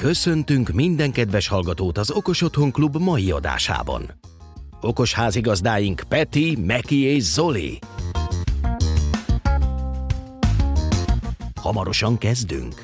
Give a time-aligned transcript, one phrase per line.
[0.00, 4.02] Köszöntünk minden kedves hallgatót az Okos Otthon Klub mai adásában.
[4.80, 7.78] Okos házigazdáink Peti, Meki és Zoli.
[11.54, 12.74] Hamarosan kezdünk.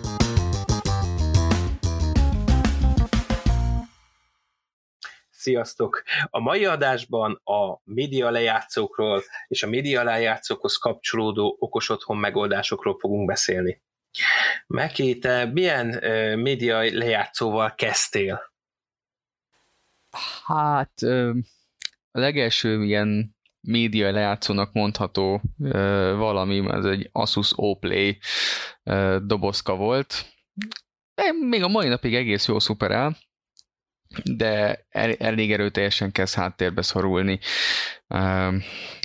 [5.31, 6.03] Sziasztok!
[6.31, 13.27] A mai adásban a média lejátszókról és a média lejátszókhoz kapcsolódó okos otthon megoldásokról fogunk
[13.27, 13.85] beszélni.
[14.67, 18.55] Meki, te milyen uh, média lejátszóval kezdtél?
[20.47, 21.03] Hát
[22.11, 25.43] a legelső ilyen média lejátszónak mondható
[26.17, 28.19] valami, ez egy Asus Oplay
[29.23, 30.35] dobozka volt.
[31.41, 33.17] Még a mai napig egész jó szuperál,
[34.25, 37.39] de el, elég erőteljesen kezd háttérbe szorulni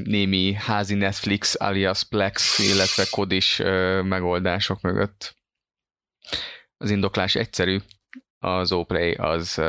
[0.03, 3.57] némi házi Netflix alias Plex, illetve kodis
[4.03, 5.35] megoldások mögött.
[6.77, 7.77] Az indoklás egyszerű,
[8.39, 9.61] az Oplay az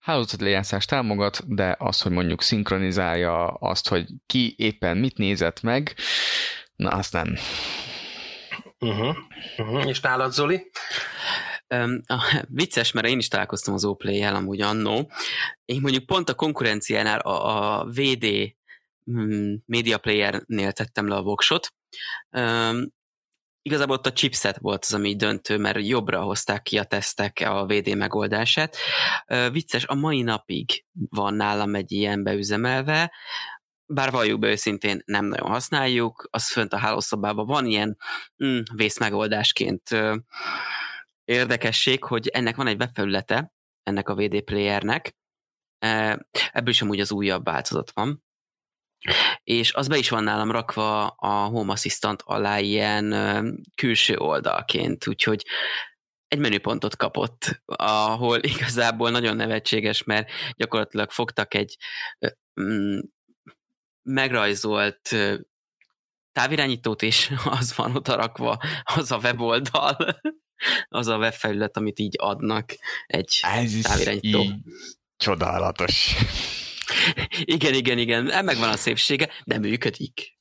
[0.00, 5.94] hálózatlejátszást támogat, de az, hogy mondjuk szinkronizálja azt, hogy ki éppen mit nézett meg,
[6.76, 7.36] na azt nem.
[8.78, 9.16] Uh-huh.
[9.56, 9.88] Uh-huh.
[9.88, 10.70] És nálad, Zoli?
[11.74, 15.10] Um, a, vicces, mert én is találkoztam az Oplay-jel amúgy annó.
[15.64, 18.54] Én mondjuk pont a konkurenciánál a, a VD
[19.10, 21.68] mm, Media Player-nél tettem le a voksot.
[22.30, 22.96] Um,
[23.62, 27.66] igazából ott a chipset volt az, ami döntő, mert jobbra hozták ki a tesztek a
[27.66, 28.76] VD megoldását.
[29.26, 33.12] Uh, vicces, a mai napig van nálam egy ilyen beüzemelve,
[33.86, 37.96] bár valljuk be őszintén nem nagyon használjuk, az fönt a hálószobában van ilyen
[38.44, 40.16] mm, vészmegoldásként uh,
[41.28, 45.16] érdekesség, hogy ennek van egy webfelülete, ennek a VD Playernek,
[46.52, 48.24] ebből is amúgy az újabb változat van,
[49.42, 53.14] és az be is van nálam rakva a Home Assistant alá ilyen
[53.74, 55.46] külső oldalként, úgyhogy
[56.28, 61.76] egy menüpontot kapott, ahol igazából nagyon nevetséges, mert gyakorlatilag fogtak egy
[62.60, 62.98] mm,
[64.02, 65.16] megrajzolt
[66.32, 70.20] távirányítót, és az van oda rakva, az a weboldal,
[70.88, 72.74] az a webfelület, amit így adnak
[73.06, 74.44] egy Ez távirányító.
[75.16, 76.14] Csodálatos.
[77.44, 80.36] igen, igen, igen, megvan a szépsége, de működik.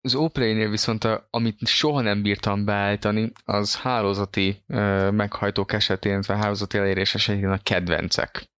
[0.00, 6.36] Az Oplay-nél viszont, a, amit soha nem bírtam beállítani, az hálózati uh, meghajtók esetén, vagy
[6.36, 8.50] hálózati elérés esetén a kedvencek.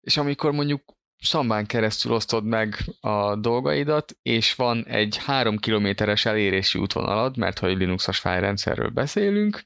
[0.00, 0.82] És amikor mondjuk
[1.20, 7.76] szambán keresztül osztod meg a dolgaidat, és van egy három kilométeres elérési útvonalad, mert hogy
[7.76, 9.64] Linuxos fájrendszerről beszélünk,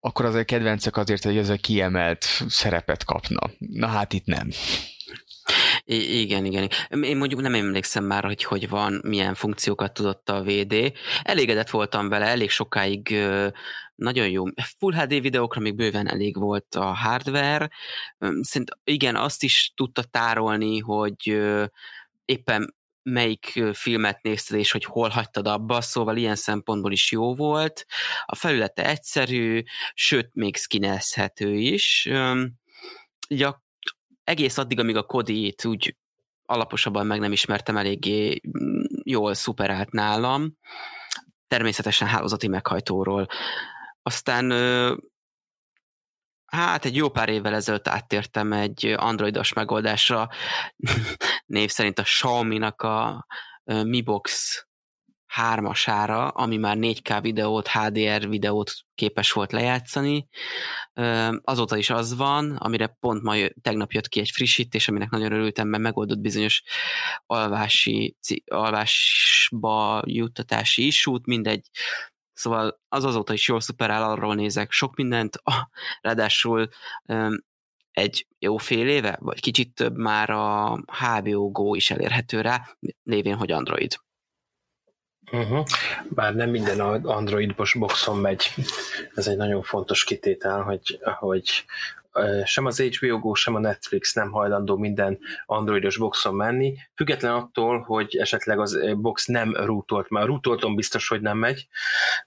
[0.00, 3.50] akkor az a kedvencek azért, hogy ez a kiemelt szerepet kapna.
[3.58, 4.48] Na hát itt nem.
[5.84, 6.68] I- igen, igen.
[7.02, 10.92] Én mondjuk nem emlékszem már, hogy hogy van, milyen funkciókat tudott a VD.
[11.22, 13.16] Elégedett voltam vele, elég sokáig
[14.00, 14.44] nagyon jó.
[14.78, 17.70] Full HD videókra még bőven elég volt a hardware.
[18.40, 21.40] Szerint igen, azt is tudta tárolni, hogy
[22.24, 27.86] éppen melyik filmet nézted, és hogy hol hagytad abba, szóval ilyen szempontból is jó volt.
[28.24, 29.62] A felülete egyszerű,
[29.94, 32.08] sőt, még skinezhető is.
[33.28, 33.62] Gyak,
[34.24, 35.96] egész addig, amíg a Kodi-t úgy
[36.50, 40.56] alaposabban meg nem ismertem, eléggé mm, jól szuperált nálam.
[41.48, 43.26] Természetesen hálózati meghajtóról.
[44.02, 44.50] Aztán
[46.46, 50.28] hát egy jó pár évvel ezelőtt áttértem egy androidos megoldásra,
[51.46, 53.26] név szerint a Xiaomi-nak a
[53.64, 54.58] Mi Box
[55.30, 60.28] hármasára, ami már 4K videót, HDR videót képes volt lejátszani.
[61.42, 65.68] Azóta is az van, amire pont ma tegnap jött ki egy frissítés, aminek nagyon örültem,
[65.68, 66.62] mert megoldott bizonyos
[67.26, 71.66] alvási, alvásba juttatási isút, mindegy,
[72.40, 75.42] Szóval az azóta is jól szuperál, arról nézek sok mindent,
[76.00, 76.68] ráadásul
[77.90, 82.62] egy jó fél éve, vagy kicsit több már a HBO Go is elérhető rá,
[83.02, 83.96] lévén, hogy Android.
[85.32, 85.66] Uh-huh.
[86.08, 88.54] Bár nem minden Android boxon megy.
[89.14, 91.64] Ez egy nagyon fontos kitétel, hogy, hogy
[92.44, 97.80] sem az HBO Go, sem a Netflix nem hajlandó minden androidos boxon menni, független attól,
[97.80, 101.68] hogy esetleg az box nem rútolt, már rútolton biztos, hogy nem megy,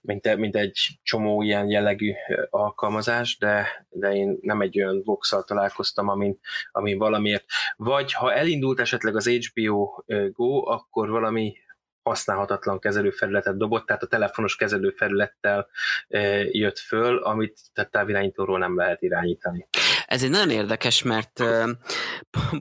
[0.02, 2.14] mint, mint egy csomó ilyen jellegű
[2.50, 6.40] alkalmazás, de, de én nem egy olyan boxal találkoztam, amin,
[6.72, 7.46] amin valamiért,
[7.76, 11.56] vagy ha elindult esetleg az HBO Go, akkor valami
[12.04, 15.68] használhatatlan kezelőfelületet dobott, tehát a telefonos kezelőfelülettel
[16.08, 16.20] e,
[16.52, 19.68] jött föl, amit tehát távirányítóról nem lehet irányítani.
[20.06, 21.66] Ez egy nagyon érdekes, mert e,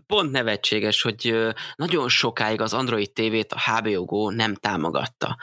[0.07, 5.37] pont nevetséges, hogy e, nagyon sokáig az Android TV-t a HBO Go nem támogatta.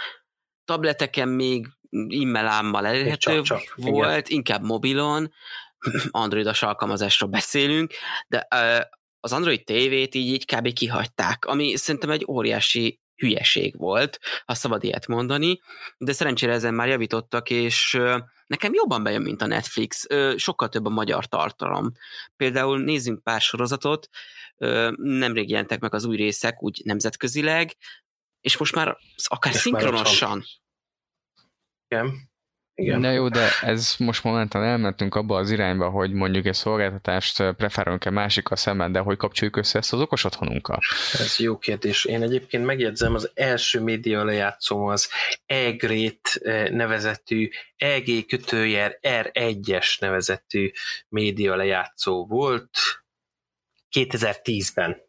[0.65, 4.37] Tableteken még e-mail elérhető csak, csak, volt, igen.
[4.37, 5.33] inkább mobilon,
[6.11, 7.93] androidos alkalmazásról beszélünk,
[8.27, 8.47] de
[9.19, 10.73] az Android TV-t így, így kb.
[10.73, 15.61] kihagyták, ami szerintem egy óriási hülyeség volt, ha szabad ilyet mondani,
[15.97, 17.99] de szerencsére ezen már javítottak, és
[18.47, 20.05] nekem jobban bejön, mint a Netflix,
[20.35, 21.91] sokkal több a magyar tartalom.
[22.35, 24.09] Például nézzünk pár sorozatot,
[24.95, 27.75] nemrég jelentek meg az új részek úgy nemzetközileg,
[28.41, 30.43] és most már akár és szinkronosan.
[31.87, 32.28] Igen.
[32.79, 33.01] Igen.
[33.01, 38.09] De jó, de ez most momentán elmentünk abba az irányba, hogy mondjuk egy szolgáltatást preferálunk-e
[38.09, 40.79] másikkal szemben, de hogy kapcsoljuk össze ezt az okos otthonunkkal?
[41.13, 42.05] Ez jó kérdés.
[42.05, 45.09] Én egyébként megjegyzem, az első média lejátszó az
[45.45, 46.39] EGRÉT
[46.71, 50.71] nevezetű, EG kötőjer R1-es nevezetű
[51.07, 52.77] média lejátszó volt
[53.91, 55.01] 2010-ben.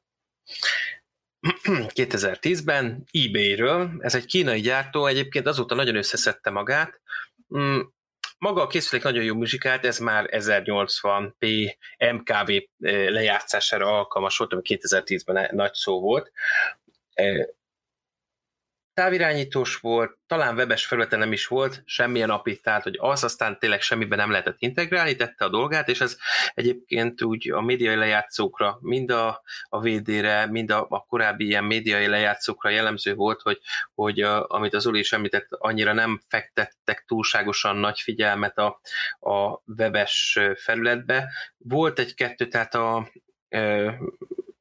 [1.69, 7.01] 2010-ben eBay-ről, ez egy kínai gyártó, egyébként azóta nagyon összeszedte magát,
[8.39, 11.75] maga a készülék nagyon jó muzsikát, ez már 1080p
[12.13, 16.33] MKV eh, lejátszására alkalmas volt, ami 2010-ben nagy szó volt.
[19.01, 23.81] Távirányítós volt, talán webes felületen nem is volt, semmilyen API, tehát hogy az aztán tényleg
[23.81, 26.17] semmiben nem lehetett integrálni, tette a dolgát, és ez
[26.55, 32.07] egyébként úgy a médiai lejátszókra, mind a, a VD-re, mind a, a korábbi ilyen médiai
[32.07, 33.61] lejátszókra jellemző volt, hogy,
[33.95, 38.81] hogy a, amit az Uli is említett, annyira nem fektettek túlságosan nagy figyelmet a,
[39.21, 41.33] a webes felületbe.
[41.57, 43.11] Volt egy-kettő, tehát a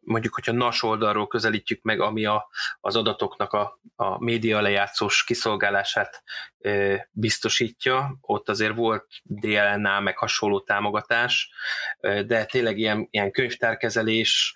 [0.09, 6.23] mondjuk, hogyha NAS oldalról közelítjük meg, ami a, az adatoknak a, a média lejátszós kiszolgálását
[6.59, 11.51] e, biztosítja, ott azért volt DLNA meg hasonló támogatás,
[11.99, 14.53] e, de tényleg ilyen, ilyen könyvtárkezelés,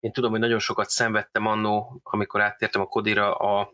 [0.00, 3.72] én tudom, hogy nagyon sokat szenvedtem annó, amikor áttértem a Kodira a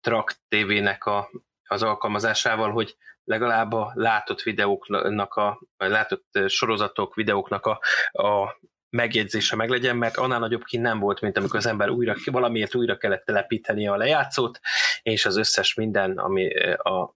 [0.00, 1.30] Track TV-nek a,
[1.64, 7.80] az alkalmazásával, hogy legalább a látott videóknak, a, vagy látott sorozatok, videóknak a,
[8.12, 8.56] a
[8.94, 12.96] megjegyzése meglegyen, mert annál nagyobb kint nem volt, mint amikor az ember újra, valamiért újra
[12.96, 14.60] kellett telepíteni a lejátszót,
[15.02, 17.14] és az összes minden, ami a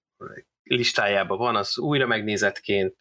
[0.63, 2.97] listájában van, az újra megnézetként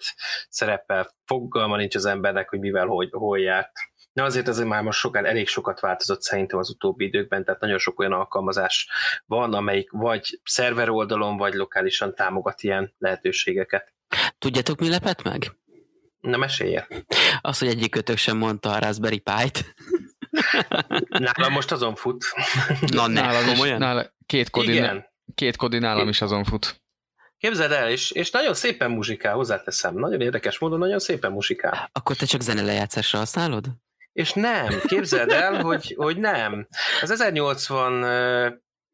[0.50, 3.72] szerepel, fogalma nincs az embernek, hogy mivel, hogy, hol járt.
[4.14, 7.78] Na azért azért már most sokat, elég sokat változott szerintem az utóbbi időkben, tehát nagyon
[7.78, 8.90] sok olyan alkalmazás
[9.26, 13.94] van, amelyik vagy szerver oldalon, vagy lokálisan támogat ilyen lehetőségeket.
[14.38, 15.52] Tudjátok, mi lepett meg?
[16.20, 16.88] Na, mesélje.
[17.42, 19.76] Az, hogy egyik kötök sem mondta a Raspberry Pi-t.
[21.10, 22.26] Nálam most azon fut.
[22.88, 25.06] Na, ne, nálam is, nála, két, kodi, Igen.
[25.36, 26.82] két kodi nálam is azon fut.
[27.38, 29.96] Képzeld el, és, és nagyon szépen muzsikál, hozzáteszem.
[29.96, 31.90] Nagyon érdekes módon, nagyon szépen muzsikál.
[31.92, 33.66] Akkor te csak zenelejátszásra használod?
[34.14, 36.68] És nem, képzeld el, hogy, hogy nem.
[37.02, 38.04] Az 1080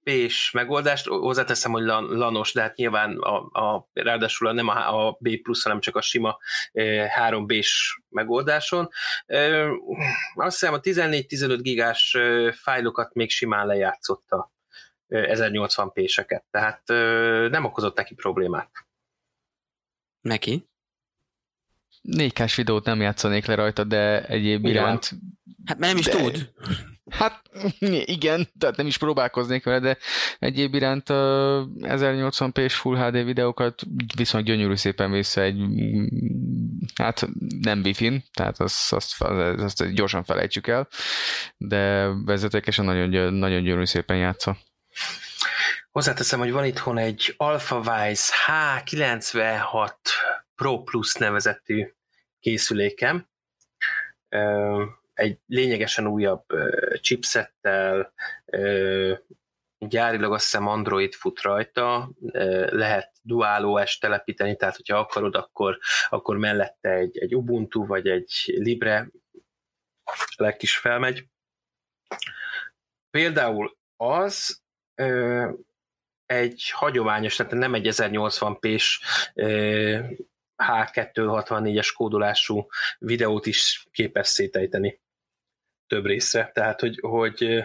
[0.04, 5.42] B-s megoldást, hozzáteszem, hogy lanos, de hát nyilván a, a, ráadásul nem a, a B
[5.42, 6.38] plusz, hanem csak a sima
[6.72, 8.90] e, 3B-s megoldáson.
[9.26, 9.68] E,
[10.36, 14.52] azt hiszem a 14-15 gigás e, fájlokat még simán lejátszotta
[15.10, 16.96] 1080p-seket, tehát e,
[17.48, 18.72] nem okozott neki problémát.
[20.22, 20.68] Neki?
[22.04, 25.10] 4K-s videót nem játszanék le rajta, de egyéb iránt...
[25.66, 26.12] Hát mert nem is de...
[26.12, 26.54] tud.
[27.10, 27.42] Hát
[28.18, 29.98] igen, tehát nem is próbálkoznék vele, de
[30.40, 33.82] egyéb iránt a 1080p-s Full HD videókat
[34.16, 35.63] viszont gyönyörű szépen vissza egy,
[36.96, 37.27] hát
[37.62, 39.22] nem bifin, tehát azt, azt,
[39.58, 40.88] azt gyorsan felejtsük el,
[41.58, 44.58] de vezetékesen nagyon, nagyon gyönyörű szépen játsza.
[45.92, 49.94] Hozzáteszem, hogy van itthon egy AlphaWise H96
[50.56, 51.94] Pro Plus nevezetű
[52.39, 53.27] készülékem,
[55.13, 56.46] egy lényegesen újabb
[57.01, 58.13] chipsettel,
[59.88, 62.12] gyárilag azt hiszem Android fut rajta,
[62.70, 65.77] lehet Dual OS telepíteni, tehát hogyha akarod, akkor,
[66.10, 69.10] akkor mellette egy, egy Ubuntu vagy egy Libre
[70.38, 71.27] leg is felmegy.
[73.10, 74.62] Például az
[76.25, 79.01] egy hagyományos, tehát nem egy 1080p-s
[80.57, 82.67] H264-es kódolású
[83.00, 85.00] videót is képes szétejteni
[85.88, 86.51] több részre.
[86.53, 87.63] Tehát, hogy, hogy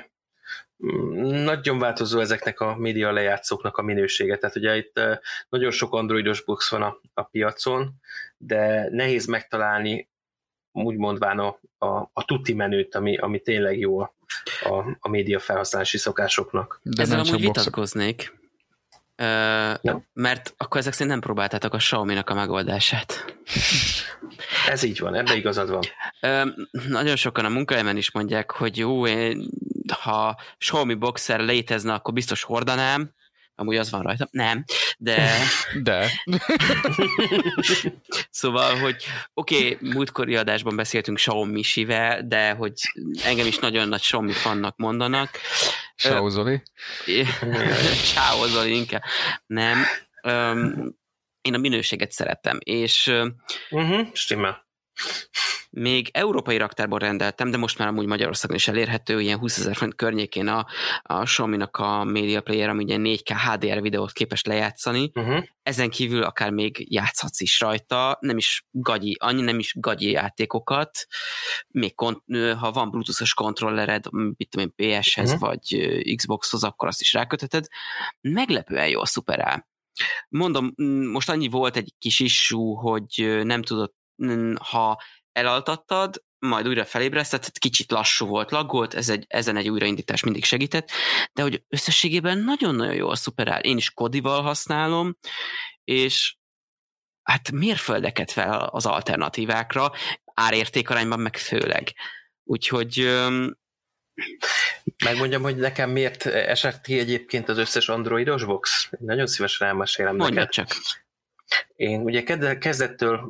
[1.21, 4.37] nagyon változó ezeknek a média lejátszóknak a minősége.
[4.37, 5.01] Tehát ugye itt
[5.49, 7.95] nagyon sok androidos box van a, a piacon,
[8.37, 10.09] de nehéz megtalálni
[10.73, 14.15] úgy mondván a, a, a tuti menőt, ami, ami tényleg jó a,
[14.63, 16.81] a, a média felhasználási szokásoknak.
[16.83, 18.38] De Ezzel amúgy vitatkoznék,
[19.83, 20.01] no.
[20.13, 23.25] mert akkor ezek szerint nem próbáltátok a Xiaomi-nak a megoldását.
[24.69, 25.83] Ez így van, ebbe igazad van.
[26.89, 29.51] Nagyon sokan a munkahelyemen is mondják, hogy jó, én,
[30.01, 33.15] ha Xiaomi Boxer létezne, akkor biztos hordanám,
[33.55, 34.29] amúgy az van rajta.
[34.31, 34.65] Nem,
[34.99, 35.39] de...
[35.83, 36.11] De.
[38.31, 42.73] szóval, hogy oké, okay, múltkori adásban beszéltünk Xiaomi Sivel, de hogy
[43.25, 45.31] engem is nagyon nagy Xiaomi fannak mondanak.
[45.99, 46.63] Ciao Zoli.
[48.13, 49.03] Ciao Zoli inkább.
[49.47, 49.79] Nem.
[51.41, 53.07] én a minőséget szerettem, és...
[53.71, 54.68] Uh-huh, stimmel
[55.71, 59.95] még európai raktárból rendeltem, de most már amúgy Magyarországon is elérhető, ilyen 20 ezer font
[59.95, 60.67] környékén a,
[61.03, 65.11] a Xiaomi-nak a Media Player, ami ugye 4K HDR videót képes lejátszani.
[65.15, 65.45] Uh-huh.
[65.63, 71.07] Ezen kívül akár még játszhatsz is rajta, nem is gagyi, annyi nem is gagyi játékokat,
[71.69, 72.23] még kont-
[72.59, 75.49] ha van bluetooth-os kontrollered, mit tudom én, PS-hez uh-huh.
[75.49, 77.67] vagy Xbox-hoz, akkor azt is rákötheted.
[78.21, 79.69] Meglepően jól szuperál.
[80.29, 80.73] Mondom,
[81.13, 83.97] most annyi volt egy kis issú, hogy nem tudott,
[84.71, 90.45] ha elaltattad, majd újra felébresztett, kicsit lassú volt, laggolt, ez egy, ezen egy újraindítás mindig
[90.45, 90.91] segített,
[91.33, 93.61] de hogy összességében nagyon-nagyon jól szuperál.
[93.61, 95.17] Én is Kodival használom,
[95.85, 96.37] és
[97.23, 99.93] hát mérföldeket fel az alternatívákra,
[100.35, 101.95] árértékarányban meg főleg.
[102.45, 103.09] Úgyhogy
[105.05, 108.91] Megmondjam, hogy nekem miért esett ki egyébként az összes androidos box?
[108.99, 110.53] Nagyon szívesen elmesélem Mondja neked.
[110.53, 110.77] csak.
[111.77, 112.23] Én ugye
[112.59, 113.29] kezdettől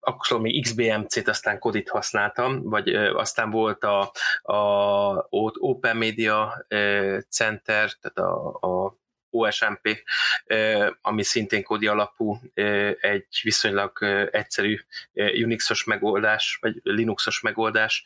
[0.00, 5.26] akkor XBMC-t, aztán Kodit használtam, vagy aztán volt a, a
[5.58, 6.64] Open Media
[7.28, 8.96] Center, tehát a, a
[9.30, 10.02] OSMP,
[11.00, 12.40] ami szintén kodi alapú,
[13.00, 13.98] egy viszonylag
[14.30, 14.80] egyszerű
[15.14, 18.04] Unixos megoldás, vagy Linuxos megoldás,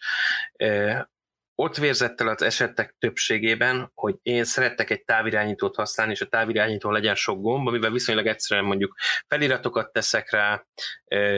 [1.61, 6.91] ott vérzett el az esetek többségében, hogy én szerettek egy távirányítót használni, és a távirányító
[6.91, 8.95] legyen sok gomb, amivel viszonylag egyszerűen mondjuk
[9.27, 10.65] feliratokat teszek rá,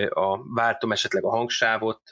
[0.08, 2.02] a, váltom esetleg a hangsávot,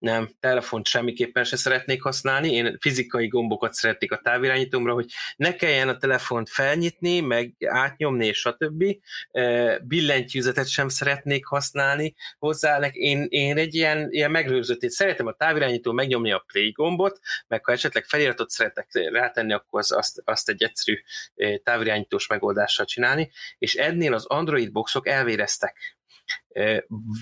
[0.00, 5.88] nem, telefont semmiképpen se szeretnék használni, én fizikai gombokat szeretnék a távirányítómra, hogy ne kelljen
[5.88, 8.84] a telefont felnyitni, meg átnyomni, és stb.
[9.82, 16.32] Billentyűzetet sem szeretnék használni hozzá, én, én egy ilyen, ilyen megrőzöttét szeretem a távirányító megnyomni
[16.32, 20.98] a play gombot, meg ha esetleg feliratot szeretek rátenni, akkor az, azt, azt egy egyszerű
[21.62, 25.98] távirányítós megoldással csinálni, és ennél az Android boxok elvéreztek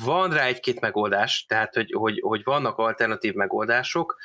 [0.05, 4.19] van rá egy-két megoldás, tehát hogy, hogy, hogy vannak alternatív megoldások,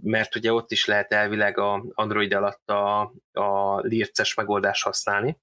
[0.00, 3.00] mert ugye ott is lehet elvileg a Android alatt a,
[3.32, 5.38] a lirces megoldást használni.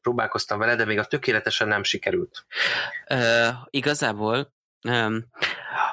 [0.00, 2.46] Próbálkoztam vele, de még a tökéletesen nem sikerült.
[3.10, 4.52] Uh, igazából,
[4.88, 5.24] um,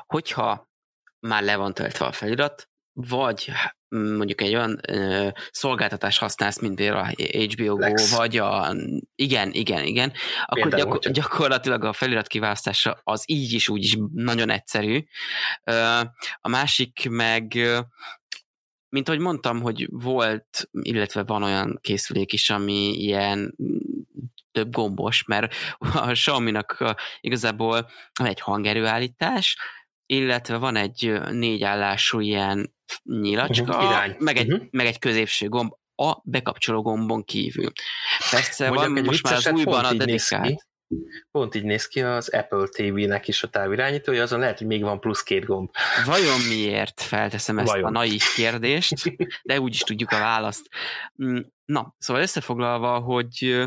[0.08, 0.70] hogyha
[1.20, 3.52] már le van töltve a felirat, vagy
[3.90, 8.12] mondjuk egy olyan ö, szolgáltatást használsz, mint például a HBO Lex.
[8.12, 8.76] Go, vagy a...
[9.16, 10.14] Igen, igen, igen.
[10.46, 15.04] Akkor gyakor- gyakorlatilag a felirat kiválasztása az így is, úgy is nagyon egyszerű.
[15.64, 16.00] Ö,
[16.42, 17.58] a másik meg
[18.90, 23.56] mint ahogy mondtam, hogy volt, illetve van olyan készülék is, ami ilyen
[24.52, 25.54] több gombos, mert
[25.94, 27.90] a Xiaomi-nak igazából
[28.24, 29.58] egy hangerőállítás,
[30.06, 32.73] illetve van egy négyállású ilyen
[33.04, 34.16] nyilacska, uh-huh, irány.
[34.20, 34.68] meg, egy, uh-huh.
[34.72, 37.72] meg egy középső gomb a bekapcsoló gombon kívül.
[38.32, 40.68] Persze Mondjak, van most már az újban a dedikált.
[41.32, 45.00] Pont így néz ki az Apple TV-nek is a távirányítója, azon lehet, hogy még van
[45.00, 45.70] plusz két gomb.
[46.06, 47.88] Vajon miért felteszem ezt Vajon?
[47.88, 50.68] a naív kérdést, de úgy is tudjuk a választ.
[51.24, 53.64] Mm, na, szóval összefoglalva, hogy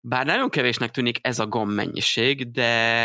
[0.00, 3.04] bár nagyon kevésnek tűnik ez a gomb mennyiség, de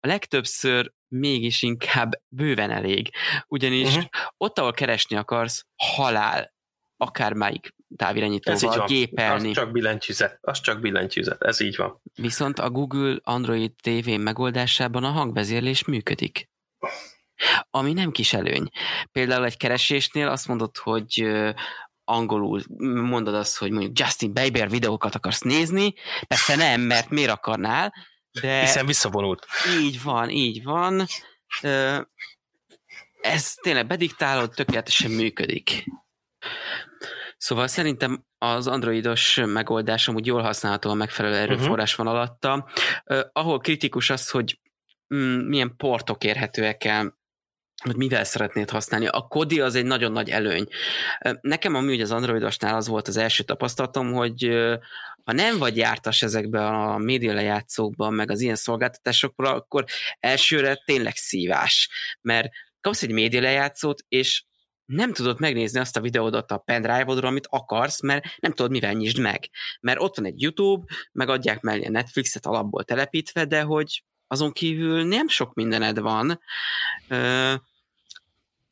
[0.00, 3.10] a legtöbbször mégis inkább bőven elég.
[3.48, 4.04] Ugyanis uh-huh.
[4.36, 6.54] ott, ahol keresni akarsz, halál
[6.96, 9.48] akármelyik távirányítóval gépelni.
[9.48, 12.00] Az csak billentyűzet, az csak billentyűzet, ez így van.
[12.14, 16.48] Viszont a Google Android TV megoldásában a hangvezérlés működik.
[17.70, 18.68] Ami nem kis előny.
[19.12, 21.28] Például egy keresésnél azt mondod, hogy
[22.04, 22.62] angolul
[22.94, 25.94] mondod azt, hogy mondjuk Justin Bieber videókat akarsz nézni,
[26.26, 27.94] persze nem, mert miért akarnál,
[28.40, 29.46] de Hiszen visszavonult.
[29.80, 31.06] Így van, így van.
[33.20, 35.84] Ez tényleg bediktálod, tökéletesen működik.
[37.36, 41.42] Szóval szerintem az androidos megoldás amúgy jól használható, a megfelelő mhm.
[41.42, 42.68] erőforrás van alatta.
[43.32, 44.60] Ahol kritikus az, hogy
[45.14, 47.15] mm, milyen portok érhetőek el,
[47.82, 49.06] hogy mivel szeretnéd használni.
[49.06, 50.66] A Kodi az egy nagyon nagy előny.
[51.40, 54.48] Nekem amúgy az androidosnál az volt az első tapasztalatom, hogy
[55.24, 59.84] ha nem vagy jártas ezekbe a média lejátszókban, meg az ilyen szolgáltatásokra, akkor
[60.20, 61.90] elsőre tényleg szívás,
[62.20, 62.48] mert
[62.80, 64.44] kapsz egy média lejátszót, és
[64.84, 69.18] nem tudod megnézni azt a videódat a pendrive-odról, amit akarsz, mert nem tudod, mivel nyisd
[69.18, 69.48] meg.
[69.80, 74.52] Mert ott van egy YouTube, meg adják mellé a Netflixet alapból telepítve, de hogy azon
[74.52, 76.40] kívül nem sok mindened van,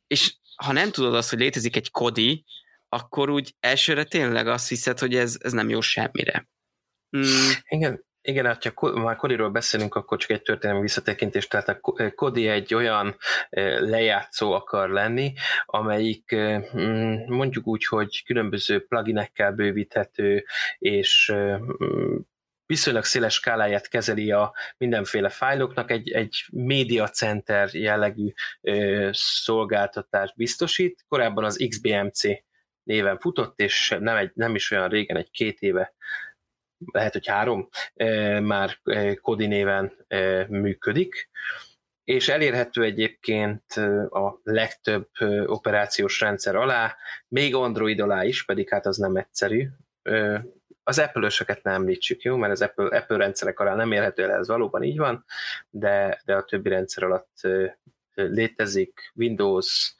[0.07, 2.45] és ha nem tudod azt, hogy létezik egy kodi,
[2.89, 6.47] akkor úgy elsőre tényleg azt hiszed, hogy ez, ez nem jó semmire.
[7.17, 7.21] Mm.
[7.67, 11.79] Igen, igen, hát ha már Kodiról beszélünk, akkor csak egy történelmi visszatekintés, tehát a
[12.15, 13.17] Kodi egy olyan
[13.79, 15.33] lejátszó akar lenni,
[15.65, 20.45] amelyik mm, mondjuk úgy, hogy különböző pluginekkel bővíthető,
[20.77, 22.15] és mm,
[22.65, 31.05] viszonylag széles skáláját kezeli a mindenféle fájloknak, egy, egy média center jellegű ö, szolgáltatást biztosít.
[31.07, 32.21] Korábban az XBMC
[32.83, 35.93] néven futott, és nem, egy, nem is olyan régen, egy két éve
[36.91, 37.69] lehet, hogy három,
[38.41, 38.79] már
[39.21, 40.05] Kodi néven
[40.47, 41.29] működik,
[42.03, 43.73] és elérhető egyébként
[44.09, 45.09] a legtöbb
[45.45, 46.95] operációs rendszer alá,
[47.27, 49.67] még Android alá is, pedig hát az nem egyszerű.
[50.87, 52.35] Az Apple-ösöket nem említsük, jó?
[52.35, 55.25] Mert az Apple, Apple rendszerek alá nem érhető el, ez valóban így van,
[55.69, 57.39] de, de a többi rendszer alatt
[58.13, 59.95] létezik, Windows,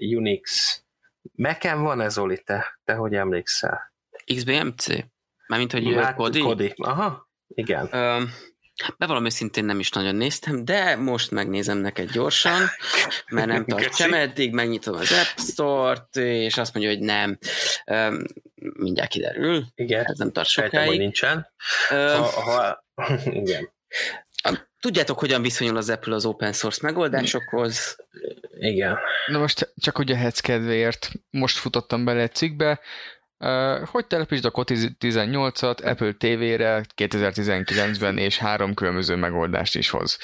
[0.00, 0.78] Unix,
[1.34, 2.80] Mac-en van ez, Oli, te?
[2.84, 3.92] Te hogy emlékszel?
[4.34, 4.86] XBMC?
[5.46, 6.40] Mármint, hogy hát, Kodi?
[6.40, 6.72] Kodi.
[6.76, 7.88] Aha, igen.
[7.92, 8.30] Um,
[8.98, 12.60] bevallom őszintén nem is nagyon néztem, de most megnézem neked gyorsan,
[13.28, 17.38] mert nem tartja eddig, megnyitom az App Store-t, és azt mondja, hogy nem.
[17.86, 19.64] Um, mindjárt kiderül.
[19.74, 20.04] Igen.
[20.04, 20.72] Ez nem tart sokáig.
[20.72, 21.48] Sejtem, hogy nincsen.
[21.90, 23.76] Um, ha, ha, igen.
[24.80, 27.96] Tudjátok, hogyan viszonyul az Apple az open source megoldásokhoz?
[28.58, 28.98] Igen.
[29.26, 32.80] Na most csak ugye hetsz kedvéért most futottam bele egy cikkbe,
[33.84, 40.18] hogy telepítsd a Koti 18-at Apple TV-re 2019-ben, és három különböző megoldást is hoz.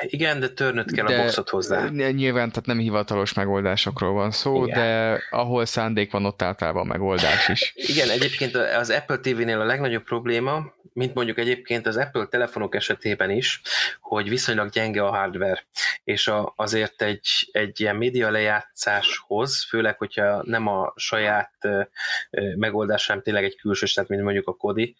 [0.00, 1.88] Igen, de törnöd kell de a boxot hozzá.
[1.88, 4.78] Nyilván, tehát nem hivatalos megoldásokról van szó, Igen.
[4.78, 7.72] de ahol szándék van, ott általában megoldás is.
[7.92, 13.30] Igen, egyébként az Apple TV-nél a legnagyobb probléma, mint mondjuk egyébként az Apple telefonok esetében
[13.30, 13.60] is,
[14.00, 15.64] hogy viszonylag gyenge a hardware,
[16.04, 21.52] és a, azért egy, egy ilyen média lejátszáshoz, főleg, hogyha nem a saját
[22.56, 24.96] megoldás, hanem tényleg egy külsős, tehát mint mondjuk a Kodi,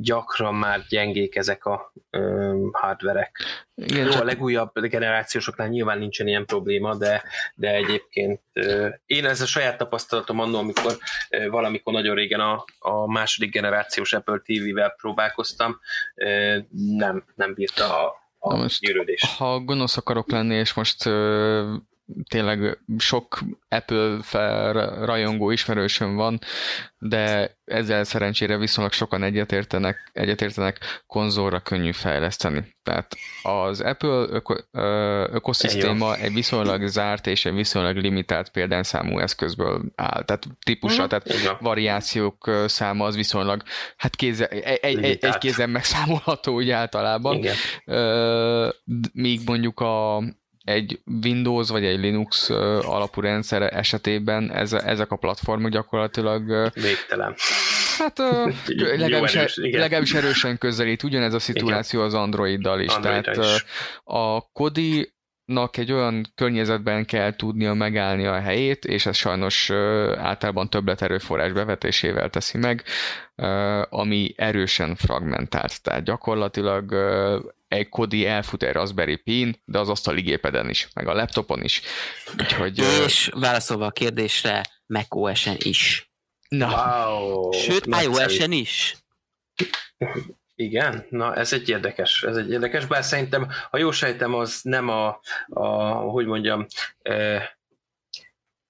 [0.00, 1.92] gyakran már gyengék ezek a
[2.72, 3.36] hardverek.
[3.74, 7.22] Igen, Jó, a legújabb generációsoknál nyilván nincsen ilyen probléma, de,
[7.54, 8.40] de egyébként
[9.06, 10.96] én ez a saját tapasztalatom annól, amikor
[11.50, 15.80] valamikor nagyon régen a, a második generációs Apple TV-vel próbálkoztam,
[16.96, 19.34] nem, nem bírta a, a most, gyűrődés.
[19.36, 21.04] Ha gonosz akarok lenni, és most
[22.28, 24.18] tényleg sok Apple
[25.04, 26.38] rajongó ismerősöm van,
[26.98, 32.76] de ezzel szerencsére viszonylag sokan egyetértenek, egyetértenek konzolra könnyű fejleszteni.
[32.82, 34.54] Tehát az Apple öko,
[35.32, 40.24] ökoszisztéma egy viszonylag zárt és egy viszonylag limitált példányszámú eszközből áll.
[40.24, 41.56] Tehát típusa, mm, tehát Igen.
[41.60, 43.62] variációk száma az viszonylag,
[43.96, 47.36] hát kéze, egy, egy, egy kézen megszámolható úgy általában.
[47.36, 47.54] Igen.
[49.12, 50.22] Míg mondjuk a,
[50.68, 52.50] egy Windows vagy egy Linux
[52.80, 56.70] alapú rendszer esetében ez, ezek a platformok gyakorlatilag...
[56.74, 57.34] Végtelen.
[57.98, 58.18] Hát
[58.96, 62.12] legalábbis, erős, legalábbis erősen közelít, ugyanez a szituáció igen.
[62.12, 62.94] az Androiddal is.
[62.94, 63.64] Android Tehát is.
[64.04, 65.12] a Kodi
[65.44, 69.70] nak egy olyan környezetben kell tudnia megállni a helyét, és ez sajnos
[70.16, 72.82] általában többlet erőforrás bevetésével teszi meg,
[73.88, 75.82] ami erősen fragmentált.
[75.82, 76.94] Tehát gyakorlatilag
[77.68, 81.82] egy Kodi elfut egy Raspberry Pin, de az asztali gépeden is, meg a laptopon is.
[82.38, 86.10] Úgyhogy, és válaszolva a kérdésre, Mac OS-en is.
[86.48, 86.66] Na.
[86.66, 88.96] Wow, Sőt, iOS-en is.
[90.54, 94.88] Igen, na ez egy érdekes, ez egy érdekes, bár szerintem, ha jól sejtem, az nem
[94.88, 96.66] a, a hogy mondjam,
[97.02, 97.58] e,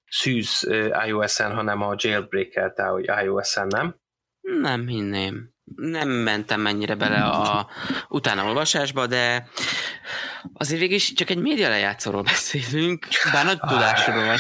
[0.09, 0.69] szűz
[1.07, 2.83] iOS-en, hanem a jailbreak-elt
[3.23, 3.97] iOS-en, nem?
[4.41, 7.69] Nem hinném nem mentem mennyire bele a
[8.09, 9.49] utána olvasásba, de
[10.53, 14.37] azért végig is csak egy média lejátszóról beszélünk, bár nagy tudásról.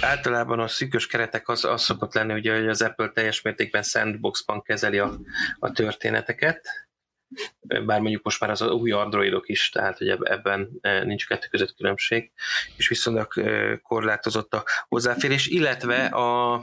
[0.00, 4.62] Általában a szűkös keretek az, az szokott lenni, ugye, hogy az Apple teljes mértékben sandboxban
[4.62, 5.18] kezeli a,
[5.58, 6.88] a történeteket,
[7.60, 12.32] bár mondjuk most már az új androidok is, tehát hogy ebben nincs kettő között különbség,
[12.76, 13.32] és viszonylag
[13.82, 16.56] korlátozott a hozzáférés, illetve a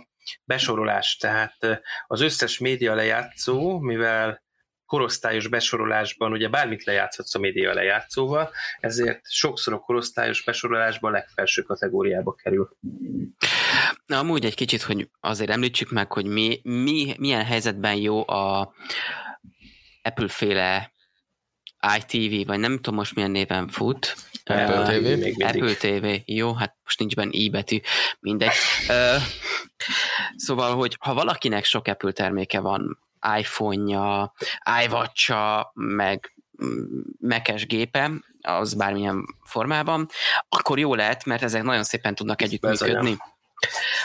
[0.43, 4.41] besorolás, tehát az összes média lejátszó, mivel
[4.85, 11.61] korosztályos besorolásban ugye bármit lejátszhatsz a média lejátszóval, ezért sokszor a korosztályos besorolásban a legfelső
[11.61, 12.77] kategóriába kerül.
[14.05, 18.73] Na, amúgy egy kicsit, hogy azért említsük meg, hogy mi, mi, milyen helyzetben jó a
[20.01, 20.92] Apple-féle
[21.97, 24.15] iTV, vagy nem tudom most milyen néven fut.
[24.45, 25.43] Apple uh, TV.
[25.43, 26.21] Apple TV.
[26.25, 27.79] Jó, hát most nincs benne i betű,
[28.19, 28.51] mindegy.
[28.89, 29.21] Uh,
[30.35, 32.99] szóval, hogy ha valakinek sok Apple terméke van,
[33.37, 34.33] iPhone-ja,
[34.83, 35.33] iwatch
[35.73, 36.33] meg
[37.19, 40.07] mekes gépe, az bármilyen formában,
[40.49, 43.17] akkor jó lehet, mert ezek nagyon szépen tudnak együttműködni.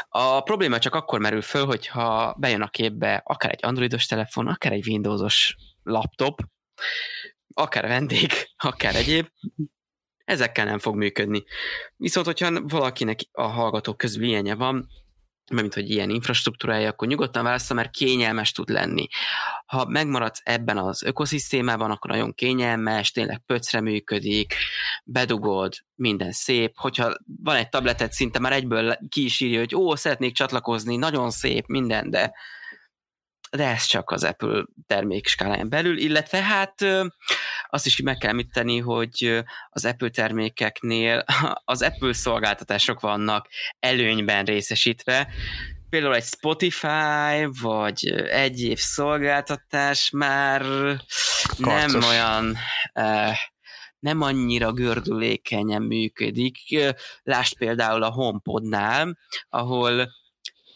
[0.09, 4.73] A probléma csak akkor merül föl, hogyha bejön a képbe akár egy androidos telefon, akár
[4.73, 6.41] egy Windowsos laptop,
[7.59, 9.27] akár vendég, akár egyéb,
[10.25, 11.45] ezekkel nem fog működni.
[11.97, 14.89] Viszont, hogyha valakinek a hallgatók közül ilyenje van,
[15.53, 19.07] mint hogy ilyen infrastruktúrája, akkor nyugodtan válaszol, mert kényelmes tud lenni.
[19.67, 24.55] Ha megmaradsz ebben az ökoszisztémában, akkor nagyon kényelmes, tényleg pöcre működik,
[25.05, 26.73] bedugod, minden szép.
[26.77, 31.31] Hogyha van egy tabletet, szinte már egyből ki is írja, hogy ó, szeretnék csatlakozni, nagyon
[31.31, 32.33] szép, minden, de
[33.51, 36.75] de ez csak az Apple termékskáláján belül, illetve hát
[37.69, 41.25] azt is meg kell említeni, hogy az Apple termékeknél
[41.65, 43.49] az Apple szolgáltatások vannak
[43.81, 45.29] előnyben részesítve,
[45.91, 50.61] például egy Spotify, vagy egy év szolgáltatás már
[51.61, 51.93] Karcos.
[51.93, 52.57] nem olyan
[53.99, 56.59] nem annyira gördülékenyen működik.
[57.23, 60.09] Lásd például a HomePodnál, ahol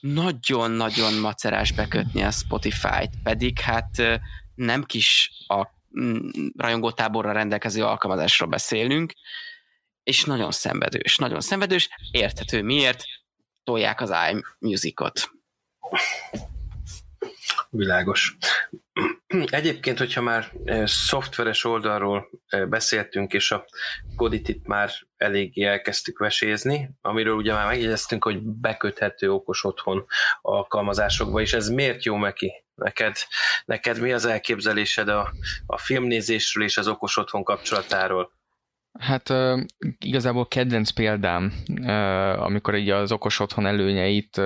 [0.02, 4.02] nagyon-nagyon macerás bekötni a Spotify-t, pedig hát
[4.54, 5.66] nem kis a
[6.00, 9.12] mm, rajongótáborra rendelkező alkalmazásról beszélünk,
[10.02, 13.04] és nagyon szenvedős, nagyon szenvedős, érthető miért,
[13.64, 14.12] tolják az
[14.60, 15.30] iMusic-ot.
[17.70, 18.36] Világos.
[19.50, 20.52] Egyébként, hogyha már
[20.84, 22.30] szoftveres oldalról
[22.68, 23.64] beszéltünk, és a
[24.16, 30.06] Koditit már eléggé elkezdtük vesézni, amiről ugye már megjegyeztünk, hogy beköthető okos otthon
[30.42, 32.52] alkalmazásokba, és ez miért jó neki?
[32.74, 33.16] Neked,
[33.64, 35.32] neked mi az elképzelésed a,
[35.66, 38.32] a filmnézésről és az okos otthon kapcsolatáról?
[38.98, 39.32] Hát
[39.98, 41.52] igazából kedvenc példám,
[42.36, 44.40] amikor így az okos otthon előnyeit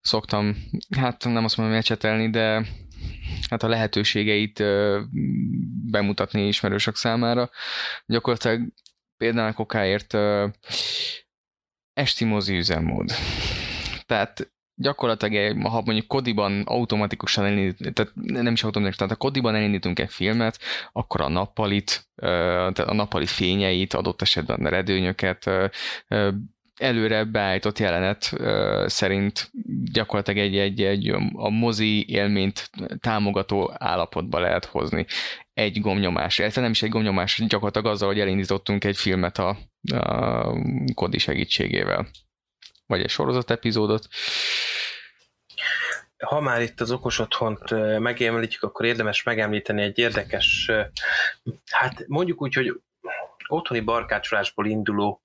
[0.00, 0.56] szoktam,
[0.96, 2.66] hát nem azt mondom mecsetelni, de
[3.50, 4.62] hát a lehetőségeit
[5.90, 7.50] bemutatni ismerősök számára.
[8.06, 8.60] Gyakorlatilag
[9.16, 10.16] például kokáért
[11.92, 13.10] esti mozi üzemmód.
[14.06, 19.98] Tehát gyakorlatilag, ha mondjuk Kodiban automatikusan elindít, tehát nem is automatikusan, tehát a Kodiban elindítunk
[19.98, 20.58] egy filmet,
[20.92, 25.50] akkor a nappalit, tehát a nappali fényeit, adott esetben a redőnyöket
[26.78, 28.32] előre beállított jelenet
[28.86, 29.50] szerint
[29.92, 35.06] gyakorlatilag egy, egy, egy a mozi élményt támogató állapotba lehet hozni
[35.54, 36.38] egy gomnyomás.
[36.38, 39.58] Ez nem is egy gomnyomás, gyakorlatilag azzal, hogy elindítottunk egy filmet a,
[39.96, 40.54] a
[40.94, 42.08] Kodi segítségével.
[42.86, 44.08] Vagy egy sorozat epizódot.
[46.24, 50.70] Ha már itt az okos otthont megemlítjük, akkor érdemes megemlíteni egy érdekes,
[51.70, 52.80] hát mondjuk úgy, hogy
[53.48, 55.22] otthoni barkácsolásból induló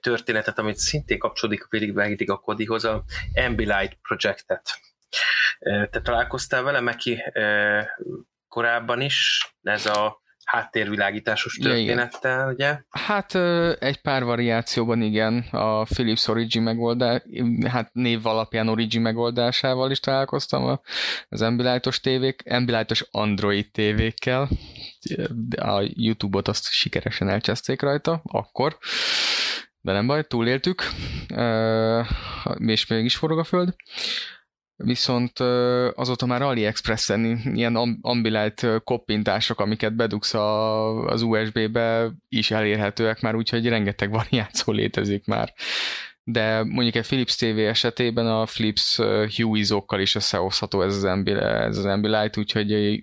[0.00, 4.80] történetet, amit szintén kapcsolódik végig a Kodihoz, a Ambilight projektet.
[5.90, 7.22] Te találkoztál vele, Meki,
[8.48, 9.48] korábban is?
[9.62, 12.80] Ez a háttérvilágításos történettel, ja, ugye?
[12.90, 13.34] Hát
[13.82, 17.22] egy pár variációban igen, a Philips Origin megoldás,
[17.68, 20.80] hát név alapján Origin megoldásával is találkoztam
[21.28, 24.48] az Ambilightos tévék, Ambilightos Android tévékkel,
[25.56, 28.78] a YouTube-ot azt sikeresen elcseszték rajta, akkor,
[29.80, 30.82] de nem baj, túléltük,
[32.56, 33.74] és mégis forog a föld
[34.76, 35.40] viszont
[35.94, 40.34] azóta már AliExpress-en ilyen ambilight koppintások, amiket bedugsz
[41.06, 45.52] az USB-be is elérhetőek már, úgyhogy rengeteg variáció létezik már.
[46.24, 48.96] De mondjuk egy Philips TV esetében a Philips
[49.36, 51.04] Hue-zokkal is összehozható ez az,
[51.36, 53.02] ez az Ambilight, úgyhogy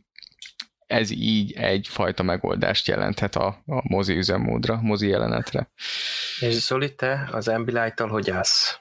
[0.88, 5.72] ez így egyfajta megoldást jelenthet a, a mozi üzemmódra, mozi jelenetre.
[6.40, 8.80] És Zoli, te az Ambilight-tal hogy állsz?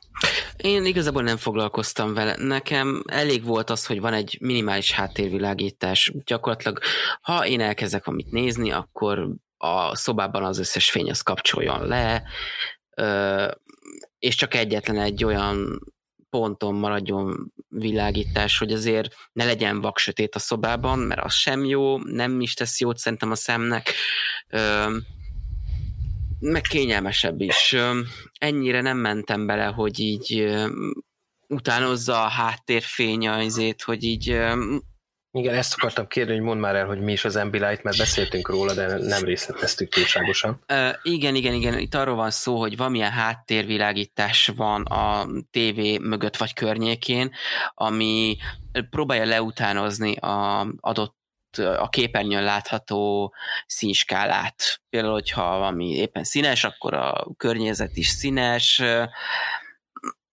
[0.61, 2.37] Én igazából nem foglalkoztam vele.
[2.37, 6.13] Nekem elég volt az, hogy van egy minimális háttérvilágítás.
[6.25, 6.79] Gyakorlatilag,
[7.21, 12.23] ha én elkezdek valamit nézni, akkor a szobában az összes fény az kapcsoljon le,
[14.19, 15.81] és csak egyetlen egy olyan
[16.31, 22.41] ponton maradjon világítás, hogy azért ne legyen vaksötét a szobában, mert az sem jó, nem
[22.41, 23.95] is tesz jót szerintem a szemnek
[26.41, 27.77] meg kényelmesebb is.
[28.39, 30.57] Ennyire nem mentem bele, hogy így
[31.49, 34.39] utánozza a háttérfény azért, hogy így
[35.33, 38.49] igen, ezt akartam kérni, hogy mondd már el, hogy mi is az Ambilight, mert beszéltünk
[38.49, 40.65] róla, de nem részleteztük túlságosan.
[40.73, 41.79] Uh, igen, igen, igen.
[41.79, 47.31] Itt arról van szó, hogy valamilyen háttérvilágítás van a tévé mögött vagy környékén,
[47.75, 48.37] ami
[48.91, 51.20] próbálja leutánozni a adott
[51.59, 53.35] a képernyőn látható
[53.67, 54.81] színskálát.
[54.91, 58.83] Például, hogyha valami éppen színes, akkor a környezet is színes.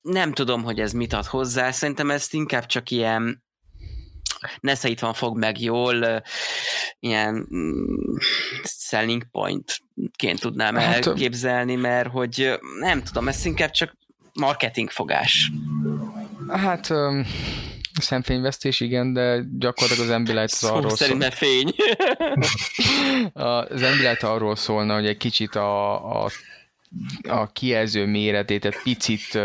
[0.01, 1.71] Nem tudom, hogy ez mit ad hozzá.
[1.71, 3.45] Szerintem ezt inkább csak ilyen
[4.59, 6.23] nesze itt van, fog meg jól,
[6.99, 8.15] ilyen mm,
[8.63, 13.97] selling pointként tudnám hát, elképzelni, mert hogy nem tudom, ezt inkább csak
[14.33, 15.51] marketingfogás.
[16.47, 17.25] Hát um,
[18.01, 21.17] szemfényvesztés, igen, de gyakorlatilag az Ambilight az arról szól.
[21.17, 21.73] ne fény.
[23.33, 26.29] Az Ambilight arról szólna, hogy egy kicsit a, a,
[27.27, 29.39] a kijelző méretét egy picit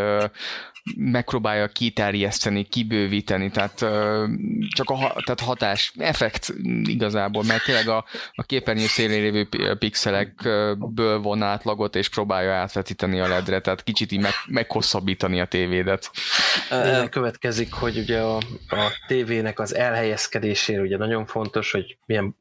[0.97, 3.79] megpróbálja kiterjeszteni, kibővíteni, tehát
[4.69, 11.21] csak a tehát hatás, effekt igazából, mert tényleg a, a képernyő szélén lévő pi- pixelekből
[11.21, 16.11] von átlagot, és próbálja átvetíteni a ledre, tehát kicsit így meg, meghosszabbítani a tévédet.
[16.71, 18.37] Innen következik, hogy ugye a,
[18.69, 22.37] a tévének az elhelyezkedésére ugye nagyon fontos, hogy milyen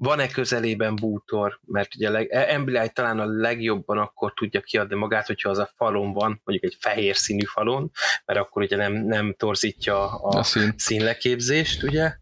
[0.00, 5.26] van-e közelében bútor, mert ugye a leg, Ambilight talán a legjobban akkor tudja kiadni magát,
[5.26, 7.90] hogyha az a falon van, mondjuk egy fehér színű falon,
[8.24, 10.74] mert akkor ugye nem, nem torzítja a, A szín.
[10.76, 12.12] színleképzést, ugye,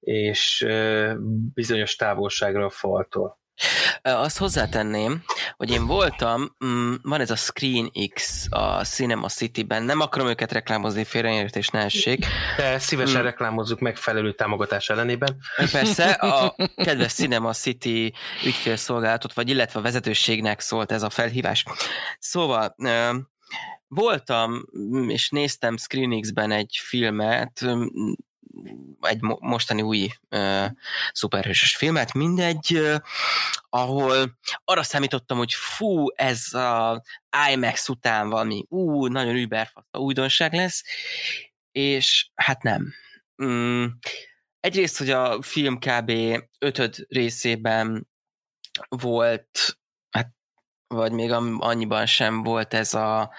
[0.00, 0.66] és
[1.54, 3.38] bizonyos távolságra a faltól.
[4.02, 5.22] Azt hozzátenném,
[5.56, 10.52] hogy én voltam, mm, van ez a Screen X a Cinema City-ben, nem akarom őket
[10.52, 12.26] reklámozni, félreértés ne essék.
[12.56, 13.24] De szívesen Hmm.
[13.24, 15.36] reklámozzuk megfelelő támogatás ellenében.
[15.72, 18.12] Persze, a kedves Cinema City
[18.44, 21.64] ügyfélszolgálatot, vagy illetve a vezetőségnek szólt ez a felhívás.
[22.18, 22.74] Szóval
[23.88, 28.12] voltam, mm, és néztem Screen X-ben egy filmet, mm,
[29.00, 30.66] egy mo- mostani új ö,
[31.12, 32.96] szuperhősös filmet, mindegy, ö,
[33.68, 37.02] ahol arra számítottam, hogy fú, ez a
[37.52, 40.84] IMAX után valami, ú, nagyon überfaszta újdonság lesz,
[41.72, 42.92] és hát nem.
[43.44, 43.84] Mm,
[44.60, 46.12] egyrészt, hogy a film kb.
[46.58, 48.08] ötöd részében
[48.88, 49.78] volt,
[50.10, 50.30] hát,
[50.86, 53.30] vagy még annyiban sem volt ez a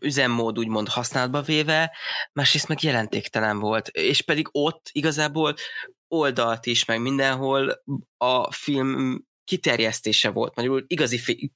[0.00, 1.96] üzemmód úgymond használatba véve,
[2.32, 5.54] másrészt meg jelentéktelen volt, és pedig ott igazából
[6.08, 7.82] oldalt is, meg mindenhol
[8.16, 11.52] a film kiterjesztése volt, magyarul igazi fi-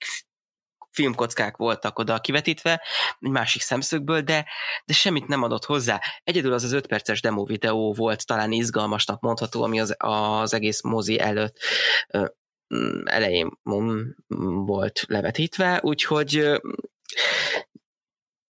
[0.90, 2.82] filmkockák voltak oda kivetítve,
[3.20, 4.46] egy másik szemszögből, de,
[4.84, 6.00] de semmit nem adott hozzá.
[6.24, 10.82] Egyedül az az öt perces demo videó volt talán izgalmasnak mondható, ami az, az egész
[10.82, 11.56] mozi előtt
[13.04, 13.58] elején
[14.64, 16.60] volt levetítve, úgyhogy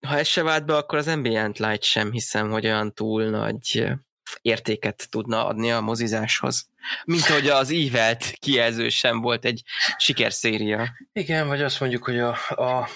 [0.08, 3.88] ha ez se vált be, akkor az Ambient Light sem hiszem, hogy olyan túl nagy
[4.42, 6.70] értéket tudna adni a mozizáshoz.
[7.06, 9.64] Mint hogy az Evelt kijelző sem volt egy
[9.98, 10.90] sikerszéria.
[11.14, 12.90] Igen, vagy azt mondjuk, hogy a, a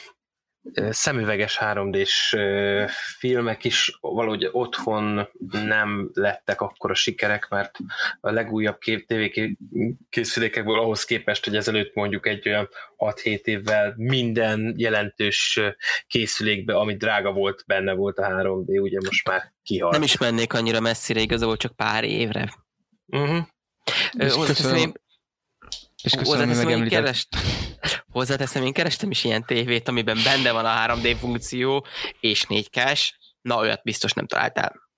[0.89, 2.85] szemüveges 3D-s ö,
[3.17, 7.77] filmek is valahogy otthon nem lettek akkora sikerek, mert
[8.19, 9.41] a legújabb kép, TV
[10.09, 15.59] készülékekből ahhoz képest, hogy ezelőtt mondjuk egy olyan 6-7 évvel minden jelentős
[16.07, 19.93] készülékbe, ami drága volt, benne volt a 3D, ugye most már kihalt.
[19.93, 22.53] Nem is mennék annyira messzire, igazából csak pár évre.
[23.05, 23.45] Uh-huh.
[24.11, 24.93] És hozzáteszem, köszönöm, én,
[26.03, 26.99] és köszönöm, hogy megemlített.
[26.99, 27.27] kerest,
[28.11, 31.85] hozzáteszem, én kerestem is ilyen tévét, amiben benne van a 3D funkció,
[32.19, 32.79] és 4 k
[33.41, 34.89] Na, olyat biztos nem találtál.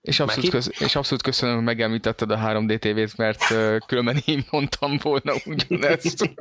[0.00, 4.44] És abszolút, köz, és abszolút köszönöm, hogy megemlítetted a 3D tévét, mert uh, különben én
[4.50, 6.30] mondtam volna ugyanezt.